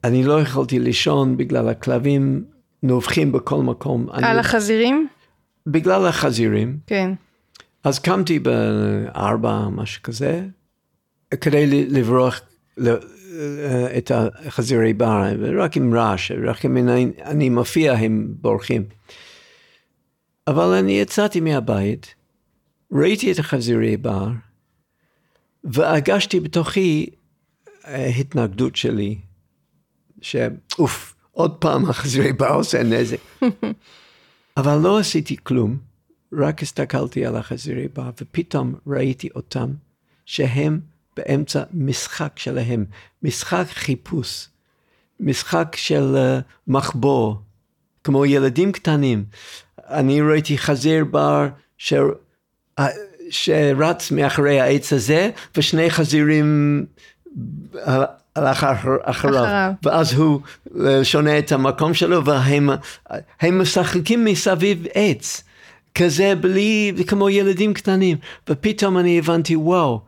[0.04, 2.44] אני לא יכולתי לישון בגלל הכלבים
[2.82, 4.06] נובחים בכל מקום.
[4.10, 4.40] על אני...
[4.40, 5.08] החזירים?
[5.66, 6.78] בגלל החזירים.
[6.86, 7.12] כן.
[7.84, 10.42] אז קמתי בארבע, משהו כזה,
[11.40, 12.40] כדי לברוח
[13.98, 15.22] את החזירי בר,
[15.58, 18.84] רק עם רעש, רק אם אני, אני מופיע הם בורחים.
[20.46, 22.14] אבל אני יצאתי מהבית,
[22.92, 24.28] ראיתי את החזירי בר,
[25.64, 27.06] והרגשתי בתוכי
[27.86, 29.18] אה, התנגדות שלי,
[30.20, 33.18] שאוף, עוד פעם החזירי בר עושה נזק.
[34.56, 35.76] אבל לא עשיתי כלום,
[36.32, 39.70] רק הסתכלתי על החזירי בר, ופתאום ראיתי אותם,
[40.26, 40.80] שהם
[41.18, 42.84] באמצע משחק שלהם,
[43.22, 44.48] משחק חיפוש,
[45.20, 47.40] משחק של uh, מחבור,
[48.04, 49.24] כמו ילדים קטנים.
[49.78, 51.48] אני ראיתי חזיר בר
[51.78, 51.92] ש...
[52.78, 52.88] אה,
[53.30, 56.86] שרץ מאחורי העץ הזה, ושני חזירים
[58.36, 60.40] הלך אחריו, אחריו, ואז הוא
[61.02, 65.44] שונה את המקום שלו, והם משחקים מסביב עץ,
[65.94, 68.16] כזה בלי, כמו ילדים קטנים,
[68.48, 70.00] ופתאום אני הבנתי, וואו,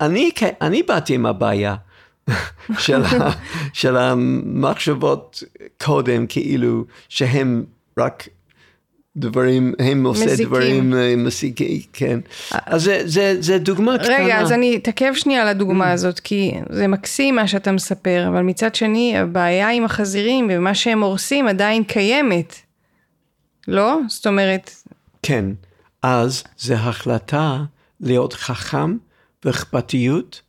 [0.00, 0.30] אני,
[0.60, 1.74] אני באתי עם הבעיה
[2.78, 3.30] של, ה,
[3.72, 5.42] של המחשבות
[5.84, 7.64] קודם, כאילו שהם
[7.98, 8.28] רק
[9.16, 10.46] דברים, הם עושה מזיקים.
[10.46, 12.20] דברים אה, מסיקים, כן.
[12.50, 14.16] אז זה, זה, זה דוגמה רגע, קטנה.
[14.24, 15.94] רגע, אז אני אתעכב שנייה על הדוגמה mm.
[15.94, 21.02] הזאת, כי זה מקסים מה שאתה מספר, אבל מצד שני, הבעיה עם החזירים ומה שהם
[21.02, 22.56] הורסים עדיין קיימת,
[23.68, 23.98] לא?
[24.08, 24.70] זאת אומרת...
[25.22, 25.44] כן,
[26.02, 27.58] אז זה החלטה
[28.00, 28.96] להיות חכם
[29.44, 30.40] ואכפתיות,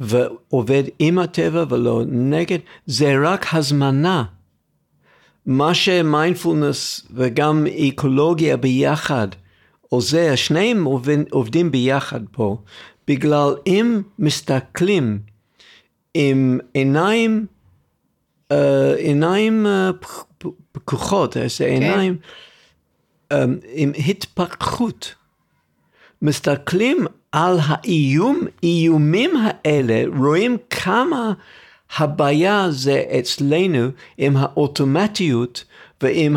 [0.00, 4.24] ועובד עם הטבע ולא נגד, זה רק הזמנה.
[5.46, 9.28] מה שמיינדפולנס וגם אקולוגיה ביחד
[9.88, 12.56] עוזר, שניהם עובדים, עובדים ביחד פה,
[13.08, 15.18] בגלל אם מסתכלים
[16.14, 17.46] עם עיניים,
[18.52, 18.56] uh,
[18.96, 20.06] עיניים uh,
[20.72, 21.68] פקוחות, זה okay.
[21.68, 22.16] עיניים
[23.32, 23.36] um,
[23.72, 25.14] עם התפכחות,
[26.22, 31.32] מסתכלים על האיום, איומים האלה, רואים כמה
[31.96, 35.64] הבעיה זה אצלנו עם האוטומטיות
[36.02, 36.36] ועם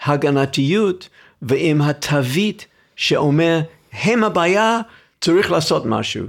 [0.00, 1.08] ההגנתיות
[1.42, 2.66] ועם התווית
[2.96, 3.60] שאומר,
[3.92, 4.80] הם הבעיה,
[5.20, 6.26] צריך לעשות משהו.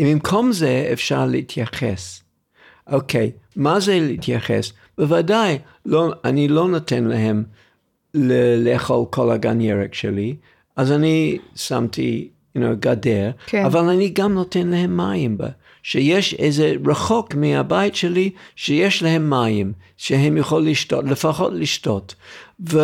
[0.00, 2.22] במקום זה אפשר להתייחס.
[2.86, 4.72] אוקיי, מה זה להתייחס?
[4.98, 7.44] בוודאי, לא, אני לא נותן להם
[8.64, 10.36] לאכול כל הגן ירק שלי,
[10.76, 12.28] אז אני שמתי
[12.58, 13.64] you know, גדר, כן.
[13.64, 15.48] אבל אני גם נותן להם מים בה.
[15.82, 22.14] שיש איזה רחוק מהבית שלי, שיש להם מים, שהם יכולים לשתות, לפחות לשתות.
[22.70, 22.78] ו...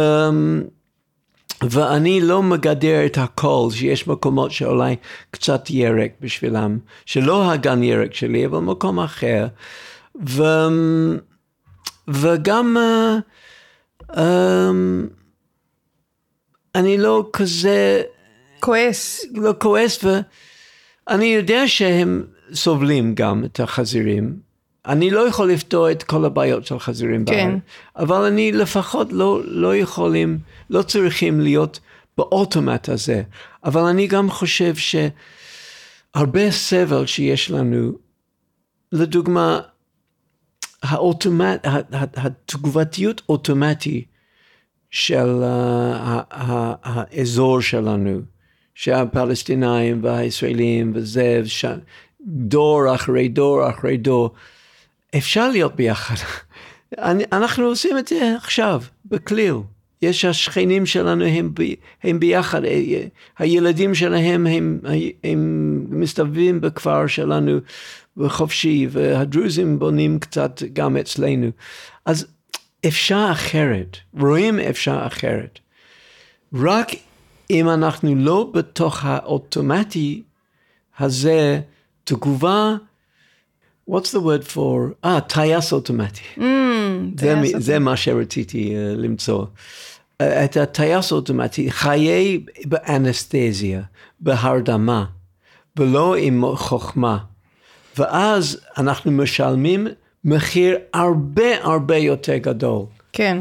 [1.62, 4.96] ואני לא מגדר את הכל, שיש מקומות שאולי
[5.30, 9.46] קצת ירק בשבילם, שלא הגן ירק שלי, אבל מקום אחר.
[10.28, 10.42] ו...
[12.08, 14.16] וגם uh, um,
[16.74, 18.02] אני לא כזה...
[18.64, 19.24] כועס.
[19.34, 24.36] לא כועס, ואני יודע שהם סובלים גם את החזירים.
[24.86, 27.50] אני לא יכול לפתור את כל הבעיות של חזירים כן.
[27.50, 27.62] בארץ,
[27.96, 30.38] אבל אני לפחות לא, לא יכולים,
[30.70, 31.80] לא צריכים להיות
[32.18, 33.22] באוטומט הזה.
[33.64, 34.74] אבל אני גם חושב
[36.14, 37.92] שהרבה סבל שיש לנו,
[38.92, 39.60] לדוגמה,
[40.82, 44.04] האוטומט, התגובתיות אוטומטי
[44.90, 45.42] של
[46.82, 48.20] האזור שלנו,
[48.74, 51.42] שהפלסטינאים והישראלים וזה,
[52.26, 54.30] דור אחרי דור אחרי דור.
[55.16, 56.14] אפשר להיות ביחד.
[57.32, 59.54] אנחנו עושים את זה עכשיו, בכליל.
[60.02, 61.52] יש השכנים שלנו, הם,
[62.02, 63.06] הם ביחד, אה,
[63.38, 64.80] הילדים שלהם, הם,
[65.24, 67.58] הם מסתובבים בכפר שלנו
[68.16, 71.46] בחופשי, והדרוזים בונים קצת גם אצלנו.
[72.06, 72.26] אז
[72.86, 75.58] אפשר אחרת, רואים אפשר אחרת.
[76.54, 76.88] רק
[77.50, 80.22] אם אנחנו לא בתוך האוטומטי
[80.98, 81.60] הזה,
[82.04, 82.76] תגובה,
[83.90, 86.22] what's the word for, אה, טייס אוטומטי.
[86.36, 86.40] Mm,
[87.16, 89.44] זה, זה מה שרציתי uh, למצוא.
[89.44, 93.82] Uh, את הטייס אוטומטי, חיי באנסטזיה,
[94.20, 95.04] בהרדמה,
[95.76, 97.18] ולא עם חוכמה.
[97.98, 99.86] ואז אנחנו משלמים
[100.24, 102.84] מחיר הרבה הרבה יותר גדול.
[103.12, 103.38] כן.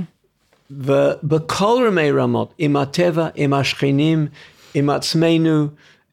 [0.77, 4.27] ובכל רמי רמות, עם הטבע, עם השכנים,
[4.73, 5.67] עם עצמנו,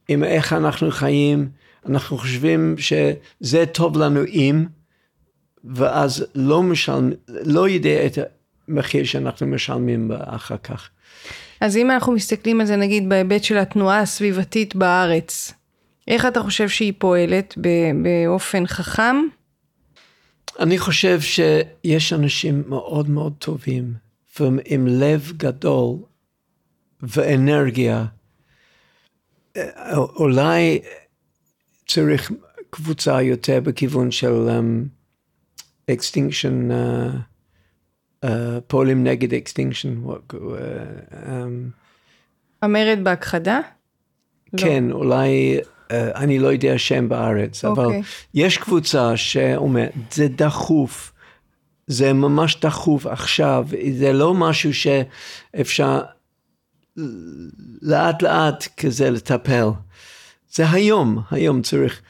[0.08, 1.48] עם איך אנחנו חיים,
[1.86, 4.64] אנחנו חושבים שזה טוב לנו אם,
[5.64, 8.18] ואז לא משלם, לא יודע את
[8.68, 10.90] המחיר שאנחנו משלמים אחר כך.
[11.60, 15.52] אז אם אנחנו מסתכלים על זה נגיד בהיבט של התנועה הסביבתית בארץ,
[16.08, 17.58] איך אתה חושב שהיא פועלת
[18.02, 19.16] באופן חכם?
[20.58, 24.09] אני חושב שיש אנשים מאוד מאוד טובים
[24.40, 25.96] ועם לב גדול
[27.02, 28.04] ואנרגיה.
[29.92, 30.80] אולי
[31.86, 32.32] צריך
[32.70, 34.48] קבוצה יותר בכיוון של
[35.90, 38.28] extinction, um, uh, uh,
[38.66, 40.02] פועלים נגד extinction.
[40.04, 40.36] Uh, um,
[42.62, 43.60] המרד בהכחדה?
[44.56, 44.94] כן, לא.
[44.94, 47.68] אולי, uh, אני לא יודע שם בארץ, אוקיי.
[47.68, 48.02] אבל אוקיי.
[48.34, 51.12] יש קבוצה שאומרת, זה דחוף,
[51.90, 53.66] זה ממש דחוף עכשיו,
[53.98, 56.00] זה לא משהו שאפשר
[57.82, 59.68] לאט לאט כזה לטפל.
[60.52, 62.02] זה היום, היום צריך.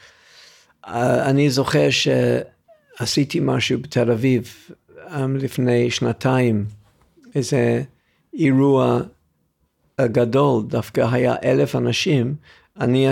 [0.85, 4.53] אני זוכר שעשיתי משהו בתל אביב
[4.99, 6.65] אה, לפני שנתיים,
[7.35, 7.83] איזה
[8.33, 8.99] אירוע
[10.01, 12.35] גדול, דווקא היה אלף אנשים,
[12.79, 13.07] אני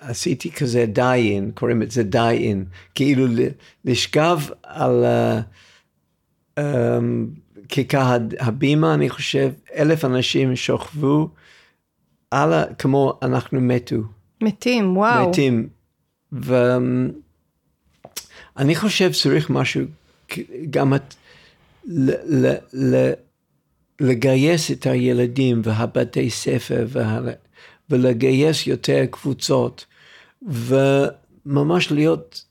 [0.00, 2.64] עשיתי כזה די-אין, קוראים לזה די-אין,
[2.94, 3.26] כאילו
[3.84, 5.42] לשכב על uh,
[7.68, 11.28] כיכר הבימה, אני חושב, אלף אנשים שוכבו
[12.30, 13.96] על, כמו אנחנו מתו.
[14.40, 15.30] מתים, וואו.
[15.30, 15.68] מתים.
[16.32, 17.14] ואני
[18.74, 19.84] חושב צריך משהו,
[20.70, 21.14] גם את,
[21.84, 23.12] ל, ל, ל,
[24.00, 27.20] לגייס את הילדים והבתי ספר וה,
[27.90, 29.86] ולגייס יותר קבוצות
[30.42, 32.44] וממש להיות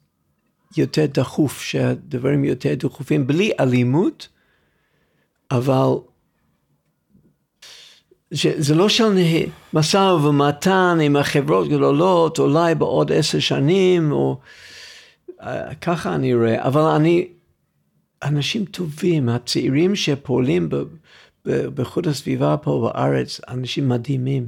[0.78, 4.28] יותר דחוף, שהדברים יותר דחופים, בלי אלימות,
[5.52, 5.94] אבל
[8.32, 9.20] זה לא של
[9.74, 14.40] משא ומתן עם החברות גדולות, אולי בעוד עשר שנים, או
[15.42, 17.28] אה, ככה אני רואה, אבל אני,
[18.24, 20.70] אנשים טובים, הצעירים שפועלים
[21.46, 24.48] באיכות הסביבה פה בארץ, אנשים מדהימים.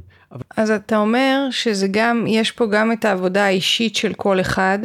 [0.57, 4.79] אז אתה אומר שזה גם, יש פה גם את העבודה האישית של כל אחד.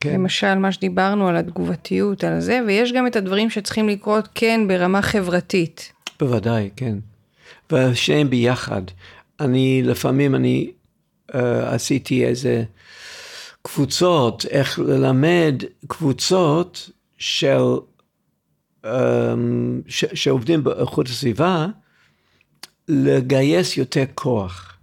[0.00, 0.14] כן.
[0.14, 5.02] למשל, מה שדיברנו על התגובתיות, על זה, ויש גם את הדברים שצריכים לקרות, כן, ברמה
[5.02, 5.92] חברתית.
[6.20, 6.98] בוודאי, כן.
[7.72, 8.82] ושניהם ביחד.
[9.40, 10.70] אני, לפעמים אני
[11.30, 12.64] uh, עשיתי איזה
[13.62, 17.62] קבוצות, איך ללמד קבוצות של,
[18.84, 18.88] um,
[19.88, 21.66] ש, שעובדים באיכות הסביבה,
[22.88, 24.75] לגייס יותר כוח.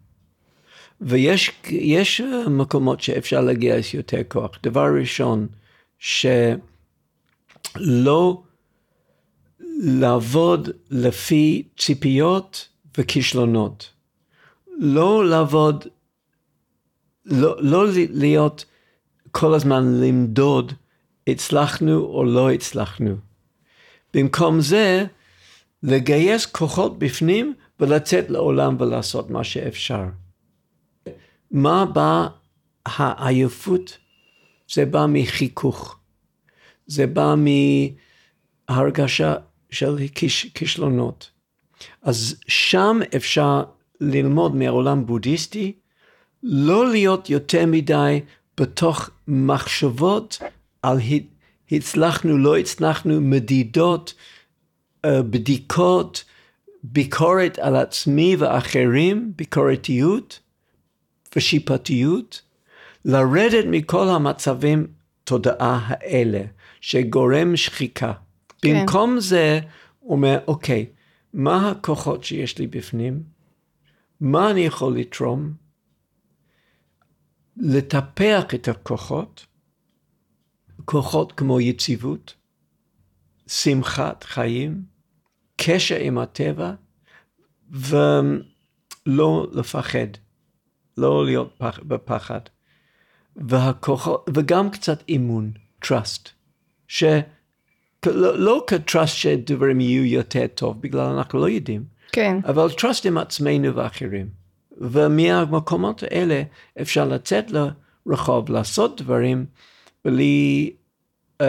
[1.06, 1.52] ויש
[2.50, 4.52] מקומות שאפשר לגייס יותר כוח.
[4.64, 5.48] דבר ראשון,
[6.00, 6.54] שלא
[9.80, 13.90] לעבוד לפי ציפיות וכישלונות.
[14.78, 15.88] לא לעבוד,
[17.26, 18.66] לא, לא להיות
[19.32, 20.74] כל הזמן למדוד
[21.28, 23.16] הצלחנו או לא הצלחנו.
[24.14, 25.06] במקום זה,
[25.84, 30.04] לגייס כוחות בפנים ולצאת לעולם ולעשות מה שאפשר.
[31.54, 32.28] מה בא
[32.86, 33.98] העייפות?
[34.74, 36.00] זה בא מחיכוך.
[36.88, 37.36] זה בא
[38.70, 39.36] מהרגשה
[39.70, 39.98] של
[40.54, 41.32] כישלונות.
[42.02, 43.64] אז שם אפשר
[44.02, 45.74] ללמוד מהעולם בודהיסטי,
[46.44, 48.22] לא להיות יותר מדי
[48.58, 50.40] בתוך מחשבות
[50.82, 50.98] על
[51.72, 54.14] הצלחנו, לא הצלחנו, מדידות,
[55.06, 56.24] אה, בדיקות,
[56.84, 60.40] ביקורת על עצמי ואחרים, ביקורתיות
[61.36, 62.42] ושיפטיות,
[63.06, 64.88] לרדת מכל המצבים
[65.24, 66.42] תודעה האלה,
[66.82, 68.14] שגורם שחיקה.
[68.62, 68.80] כן.
[68.80, 69.60] במקום זה,
[70.00, 70.86] הוא אומר, אוקיי,
[71.34, 73.24] מה הכוחות שיש לי בפנים,
[74.20, 75.54] מה אני יכול לתרום,
[77.58, 79.46] לטפח את הכוחות,
[80.86, 82.34] כוחות כמו יציבות,
[83.48, 84.84] שמחת חיים,
[85.58, 86.74] קשר עם הטבע,
[87.72, 90.08] ולא לפחד,
[90.98, 92.40] לא להיות פח, בפחד.
[93.36, 95.52] והכוחות, וגם קצת אמון,
[95.86, 96.30] trust,
[96.88, 97.04] ש...
[98.06, 101.84] לא, כטראסט שדברים יהיו יותר טוב, בגלל אנחנו לא יודעים.
[102.12, 102.38] כן.
[102.46, 104.28] אבל טראסט עם עצמנו ואחרים.
[104.78, 106.44] ומהמקומות האלה
[106.82, 107.46] אפשר לצאת
[108.06, 109.46] לרחוב, לעשות דברים
[110.06, 110.74] בלי
[111.42, 111.46] uh,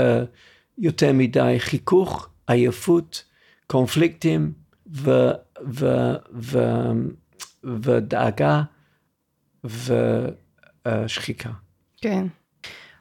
[0.78, 3.24] יותר מדי חיכוך, עייפות,
[3.66, 4.52] קונפליקטים
[4.92, 5.10] ו,
[5.66, 5.86] ו,
[6.34, 6.58] ו,
[7.64, 8.62] ודאגה
[9.64, 11.50] ושחיקה.
[12.00, 12.26] כן.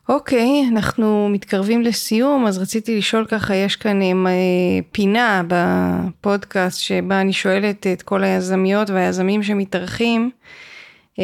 [0.09, 4.07] אוקיי, אנחנו מתקרבים לסיום, אז רציתי לשאול ככה, יש כאן אה,
[4.91, 10.29] פינה בפודקאסט שבה אני שואלת את כל היזמיות והיזמים שמתארחים,
[11.19, 11.23] אה,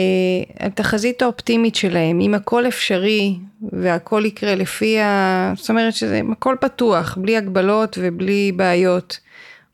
[0.60, 3.36] התחזית האופטימית שלהם, אם הכל אפשרי
[3.72, 5.54] והכל יקרה לפי ה...
[5.58, 9.20] זאת אומרת שזה הכל פתוח, בלי הגבלות ובלי בעיות.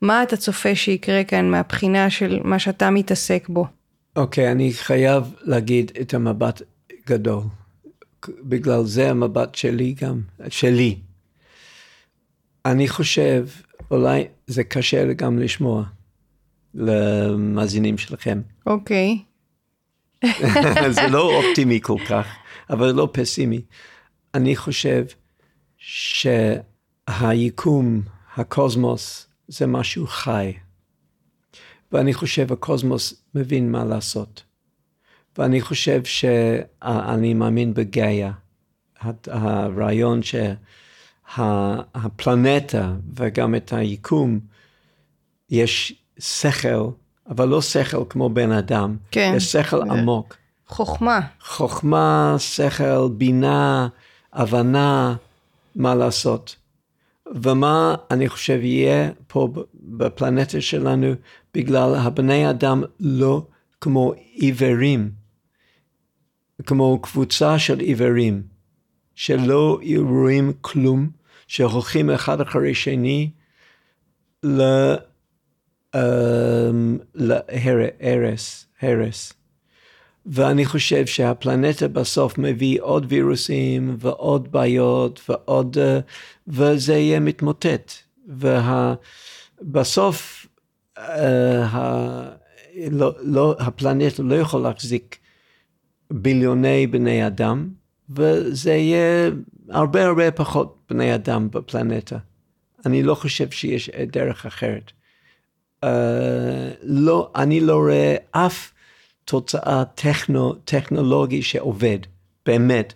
[0.01, 3.65] מה אתה צופה שיקרה כאן מהבחינה של מה שאתה מתעסק בו?
[4.15, 6.61] אוקיי, okay, אני חייב להגיד את המבט
[7.07, 7.43] גדול.
[8.29, 10.99] בגלל זה המבט שלי גם, שלי.
[12.65, 13.47] אני חושב,
[13.91, 15.83] אולי זה קשה גם לשמוע
[16.73, 18.41] למאזינים שלכם.
[18.65, 19.19] אוקיי.
[20.89, 22.27] זה לא אופטימי כל כך,
[22.69, 23.61] אבל לא פסימי.
[24.33, 25.05] אני חושב
[27.07, 28.01] שהיקום,
[28.35, 30.53] הקוסמוס, זה משהו חי.
[31.91, 34.43] ואני חושב הקוסמוס מבין מה לעשות.
[35.37, 38.31] ואני חושב שאני מאמין בגאיה.
[39.27, 40.19] הרעיון
[41.37, 44.39] שהפלנטה וגם את היקום,
[45.49, 46.89] יש שכל,
[47.29, 49.33] אבל לא שכל כמו בן אדם, כן.
[49.37, 50.35] יש שכל עמוק.
[50.67, 51.19] חוכמה.
[51.41, 53.87] חוכמה, שכל, בינה,
[54.33, 55.15] הבנה,
[55.75, 56.55] מה לעשות.
[57.43, 61.07] ומה אני חושב יהיה פה בפלנטה שלנו,
[61.55, 63.47] בגלל הבני אדם לא
[63.81, 65.11] כמו עיוורים,
[66.65, 68.43] כמו קבוצה של עיוורים,
[69.15, 71.09] שלא רואים כלום,
[71.47, 73.29] שהולכים אחד אחרי שני
[75.95, 79.33] אמ, להרס, הרס.
[80.25, 85.99] ואני חושב שהפלנטה בסוף מביא עוד וירוסים ועוד בעיות ועוד, אה,
[86.47, 87.91] וזה יהיה מתמוטט.
[89.61, 90.44] ובסוף
[92.91, 95.17] לא, לא, הפלנטה לא יכול להחזיק
[96.11, 97.69] ביליוני בני אדם,
[98.09, 99.31] וזה יהיה
[99.69, 102.17] הרבה הרבה פחות בני אדם בפלנטה.
[102.85, 104.91] אני לא חושב שיש דרך אחרת.
[105.85, 105.87] Uh,
[106.83, 108.71] לא, אני לא רואה אף
[109.25, 111.99] תוצאה טכנו, טכנולוגי שעובד,
[112.45, 112.93] באמת,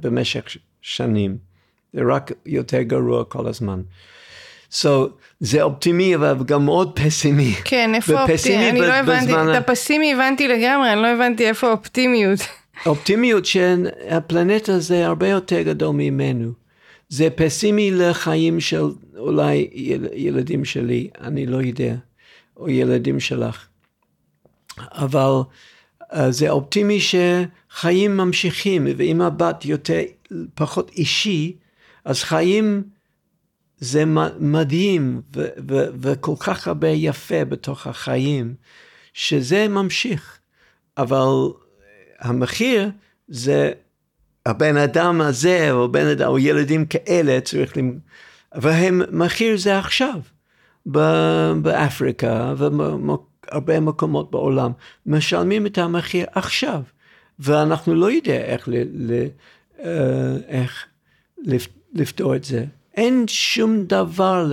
[0.00, 1.38] במשך שנים.
[1.92, 3.82] זה רק יותר גרוע כל הזמן.
[4.72, 4.88] So,
[5.40, 7.54] זה אופטימי, אבל גם מאוד פסימי.
[7.64, 8.70] כן, איפה האופטימי?
[8.70, 12.38] אני לא הבנתי, את הפסימי הבנתי לגמרי, אני לא הבנתי איפה האופטימיות.
[12.86, 16.52] אופטימיות שהפלנטה זה הרבה יותר גדול ממנו.
[17.08, 18.84] זה פסימי לחיים של
[19.16, 19.70] אולי
[20.14, 21.94] ילדים שלי, אני לא יודע,
[22.56, 23.66] או ילדים שלך.
[24.78, 25.40] אבל
[26.02, 30.00] uh, זה אופטימי שחיים ממשיכים, ואם הבת יותר,
[30.54, 31.56] פחות אישי,
[32.04, 32.82] אז חיים
[33.82, 34.04] זה
[34.38, 38.54] מדהים ו- ו- וכל כך הרבה יפה בתוך החיים,
[39.14, 40.38] שזה ממשיך.
[40.98, 41.26] אבל
[42.20, 42.90] המחיר
[43.28, 43.72] זה
[44.46, 47.98] הבן אדם הזה, או בן אדם, או ילדים כאלה צריך, למ...
[48.54, 50.20] והמחיר זה עכשיו,
[51.62, 54.72] באפריקה ובהרבה מקומות בעולם,
[55.06, 56.82] משלמים את המחיר עכשיו,
[57.38, 58.74] ואנחנו לא יודעים איך, ל...
[58.92, 59.26] ל...
[59.84, 60.86] אה, איך
[61.94, 62.64] לפתור את זה.
[62.96, 64.52] אין שום דבר,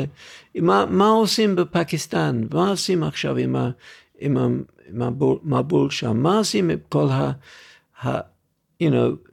[0.56, 2.42] מה, מה עושים בפקיסטן?
[2.54, 3.70] מה עושים עכשיו עם, ה,
[4.20, 4.48] עם, ה,
[4.90, 6.18] עם המבול שם?
[6.18, 7.32] מה עושים עם כל ה...
[8.04, 8.20] ה
[8.84, 9.30] you know,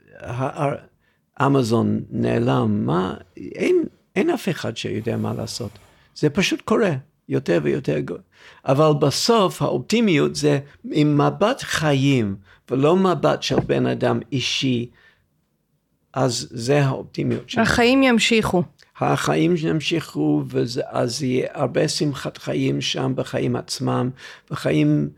[1.37, 2.85] האמזון נעלם?
[2.85, 3.83] מה, אין,
[4.15, 5.71] אין אף אחד שיודע מה לעשות.
[6.15, 6.93] זה פשוט קורה,
[7.29, 7.99] יותר ויותר.
[8.65, 10.59] אבל בסוף האופטימיות זה
[10.91, 12.35] עם מבט חיים,
[12.71, 14.89] ולא מבט של בן אדם אישי,
[16.13, 17.67] אז זה האופטימיות שלנו.
[17.67, 18.63] החיים ימשיכו.
[18.99, 24.09] החיים ימשיכו, ואז יהיה הרבה שמחת חיים שם בחיים עצמם,
[24.51, 25.09] בחיים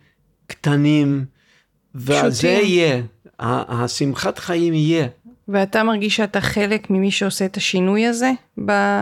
[0.47, 1.25] קטנים,
[1.95, 3.01] וזה יהיה,
[3.39, 5.07] השמחת חיים יהיה.
[5.47, 8.31] ואתה מרגיש שאתה חלק ממי שעושה את השינוי הזה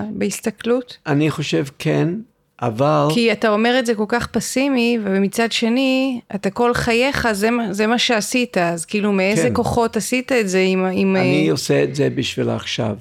[0.09, 0.97] בהסתכלות?
[1.07, 2.09] אני חושב כן,
[2.61, 3.07] אבל...
[3.13, 7.87] כי אתה אומר את זה כל כך פסימי, ומצד שני, אתה כל חייך, זה, זה
[7.87, 9.53] מה שעשית, אז כאילו מאיזה כן.
[9.53, 10.85] כוחות עשית את זה עם...
[10.91, 11.51] עם אני uh...
[11.51, 12.95] עושה את זה בשביל עכשיו.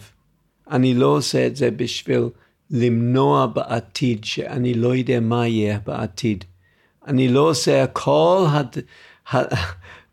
[0.70, 2.22] אני לא עושה את זה בשביל
[2.70, 6.44] למנוע בעתיד, שאני לא יודע מה יהיה בעתיד.
[7.06, 8.76] אני לא עושה כל, הד...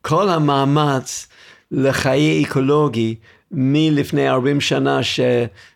[0.01, 1.27] כל המאמץ
[1.71, 3.15] לחיי אקולוגי
[3.51, 5.19] מלפני 40 שנה, ש...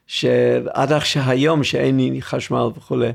[0.08, 3.12] שעד היום שאין לי חשמל וכולי.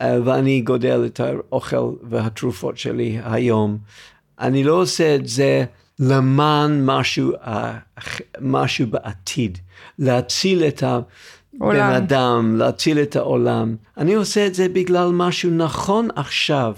[0.00, 3.78] אה, ואני גודל את האוכל והתרופות שלי היום.
[4.40, 5.64] אני לא עושה את זה
[5.98, 7.78] למען משהו, אה,
[8.40, 9.58] משהו בעתיד,
[9.98, 13.76] להציל את הבן אדם, להציל את העולם.
[13.96, 16.74] אני עושה את זה בגלל משהו נכון עכשיו,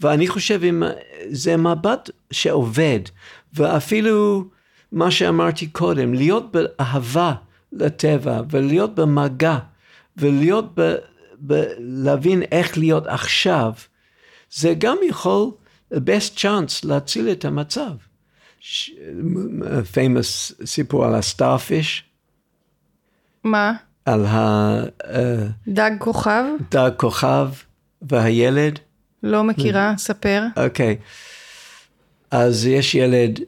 [0.00, 0.82] ואני חושב אם
[1.30, 3.00] זה מבט שעובד,
[3.54, 4.44] ואפילו
[4.92, 7.32] מה שאמרתי קודם, להיות באהבה
[7.72, 9.58] לטבע, ולהיות במגע,
[10.16, 10.94] ולהיות ב...
[11.78, 13.72] להבין איך להיות עכשיו,
[14.52, 15.50] זה גם יכול,
[15.94, 17.90] best chance להציל את המצב.
[19.94, 22.09] famous סיפור על הסטארפיש.
[23.44, 23.72] מה?
[24.04, 24.74] על ה...
[25.68, 26.44] דג כוכב?
[26.70, 27.48] דג כוכב
[28.02, 28.78] והילד.
[29.22, 30.46] לא מכירה, ספר.
[30.56, 30.96] אוקיי.
[31.00, 31.04] Okay.
[32.30, 33.40] אז יש ילד,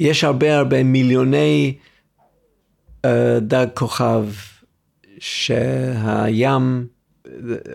[0.00, 1.78] יש הרבה הרבה מיליוני
[3.06, 3.08] uh,
[3.40, 4.26] דג כוכב
[5.18, 6.86] שהים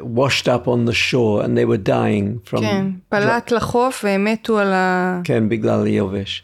[0.01, 2.59] washed up on the shore and they were dying from...
[2.59, 5.21] כן, פלט לחוף והם מתו על ה...
[5.23, 6.43] כן, בגלל יובש.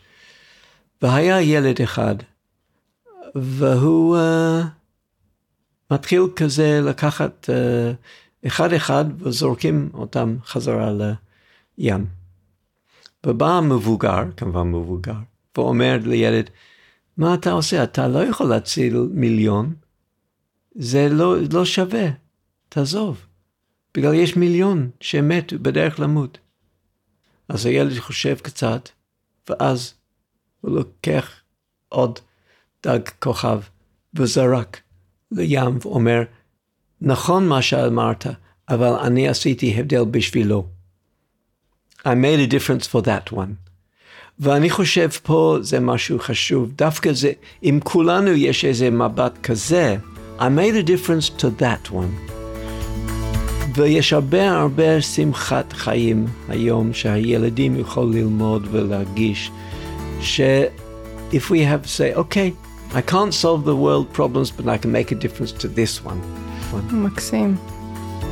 [1.02, 2.16] והיה ילד אחד,
[3.36, 4.81] והוא uh,
[5.92, 10.92] מתחיל כזה לקחת uh, אחד אחד וזורקים אותם חזרה
[11.78, 12.06] לים.
[13.26, 15.16] ובא מבוגר, כמובן מבוגר,
[15.58, 16.50] ואומר לילד,
[17.18, 17.84] מה אתה עושה?
[17.84, 19.74] אתה לא יכול להציל מיליון,
[20.76, 22.08] זה לא, לא שווה,
[22.70, 23.26] תעזוב.
[23.98, 26.38] בגלל יש מיליון שמתו בדרך למות.
[27.50, 28.90] אז הילד חושב קצת,
[29.50, 29.94] ואז
[30.62, 31.32] הוא לוקח
[31.90, 32.20] עוד
[32.84, 33.62] דג כוכב
[34.14, 34.81] וזרק
[35.32, 36.22] לים ואומר,
[37.02, 38.26] נכון מה שאמרת,
[38.70, 40.66] אבל אני עשיתי הבדל בשבילו.
[42.00, 43.72] I made a difference for that one.
[44.40, 47.32] ואני חושב פה זה משהו חשוב, דווקא זה,
[47.64, 49.96] אם כולנו יש איזה מבט כזה,
[50.40, 52.32] I made a difference to that one.
[53.76, 59.52] ויש הרבה הרבה שמחת חיים היום שהילדים יכולים ללמוד ולהרגיש
[60.22, 60.42] ש-
[61.32, 65.12] if we have say, okay, I can't solve the world problems, but I can make
[65.12, 66.18] a difference to this one.
[66.92, 67.56] מקסים.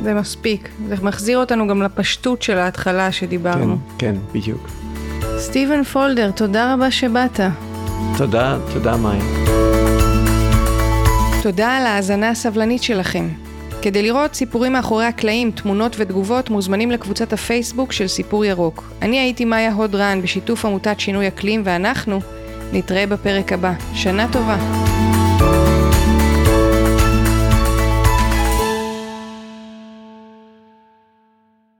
[0.02, 0.68] זה מספיק.
[0.88, 3.76] זה מחזיר אותנו גם לפשטות של ההתחלה שדיברנו.
[3.98, 4.68] כן, כן, בדיוק.
[5.38, 7.40] סטיבן פולדר, תודה רבה שבאת.
[8.16, 9.24] תודה, תודה מאיה.
[11.42, 13.28] תודה על ההאזנה הסבלנית שלכם.
[13.82, 18.92] כדי לראות סיפורים מאחורי הקלעים, תמונות ותגובות, מוזמנים לקבוצת הפייסבוק של סיפור ירוק.
[19.02, 22.20] אני הייתי מאיה הוד-רן בשיתוף עמותת שינוי אקלים, ואנחנו
[22.72, 23.72] נתראה בפרק הבא.
[23.94, 24.56] שנה טובה.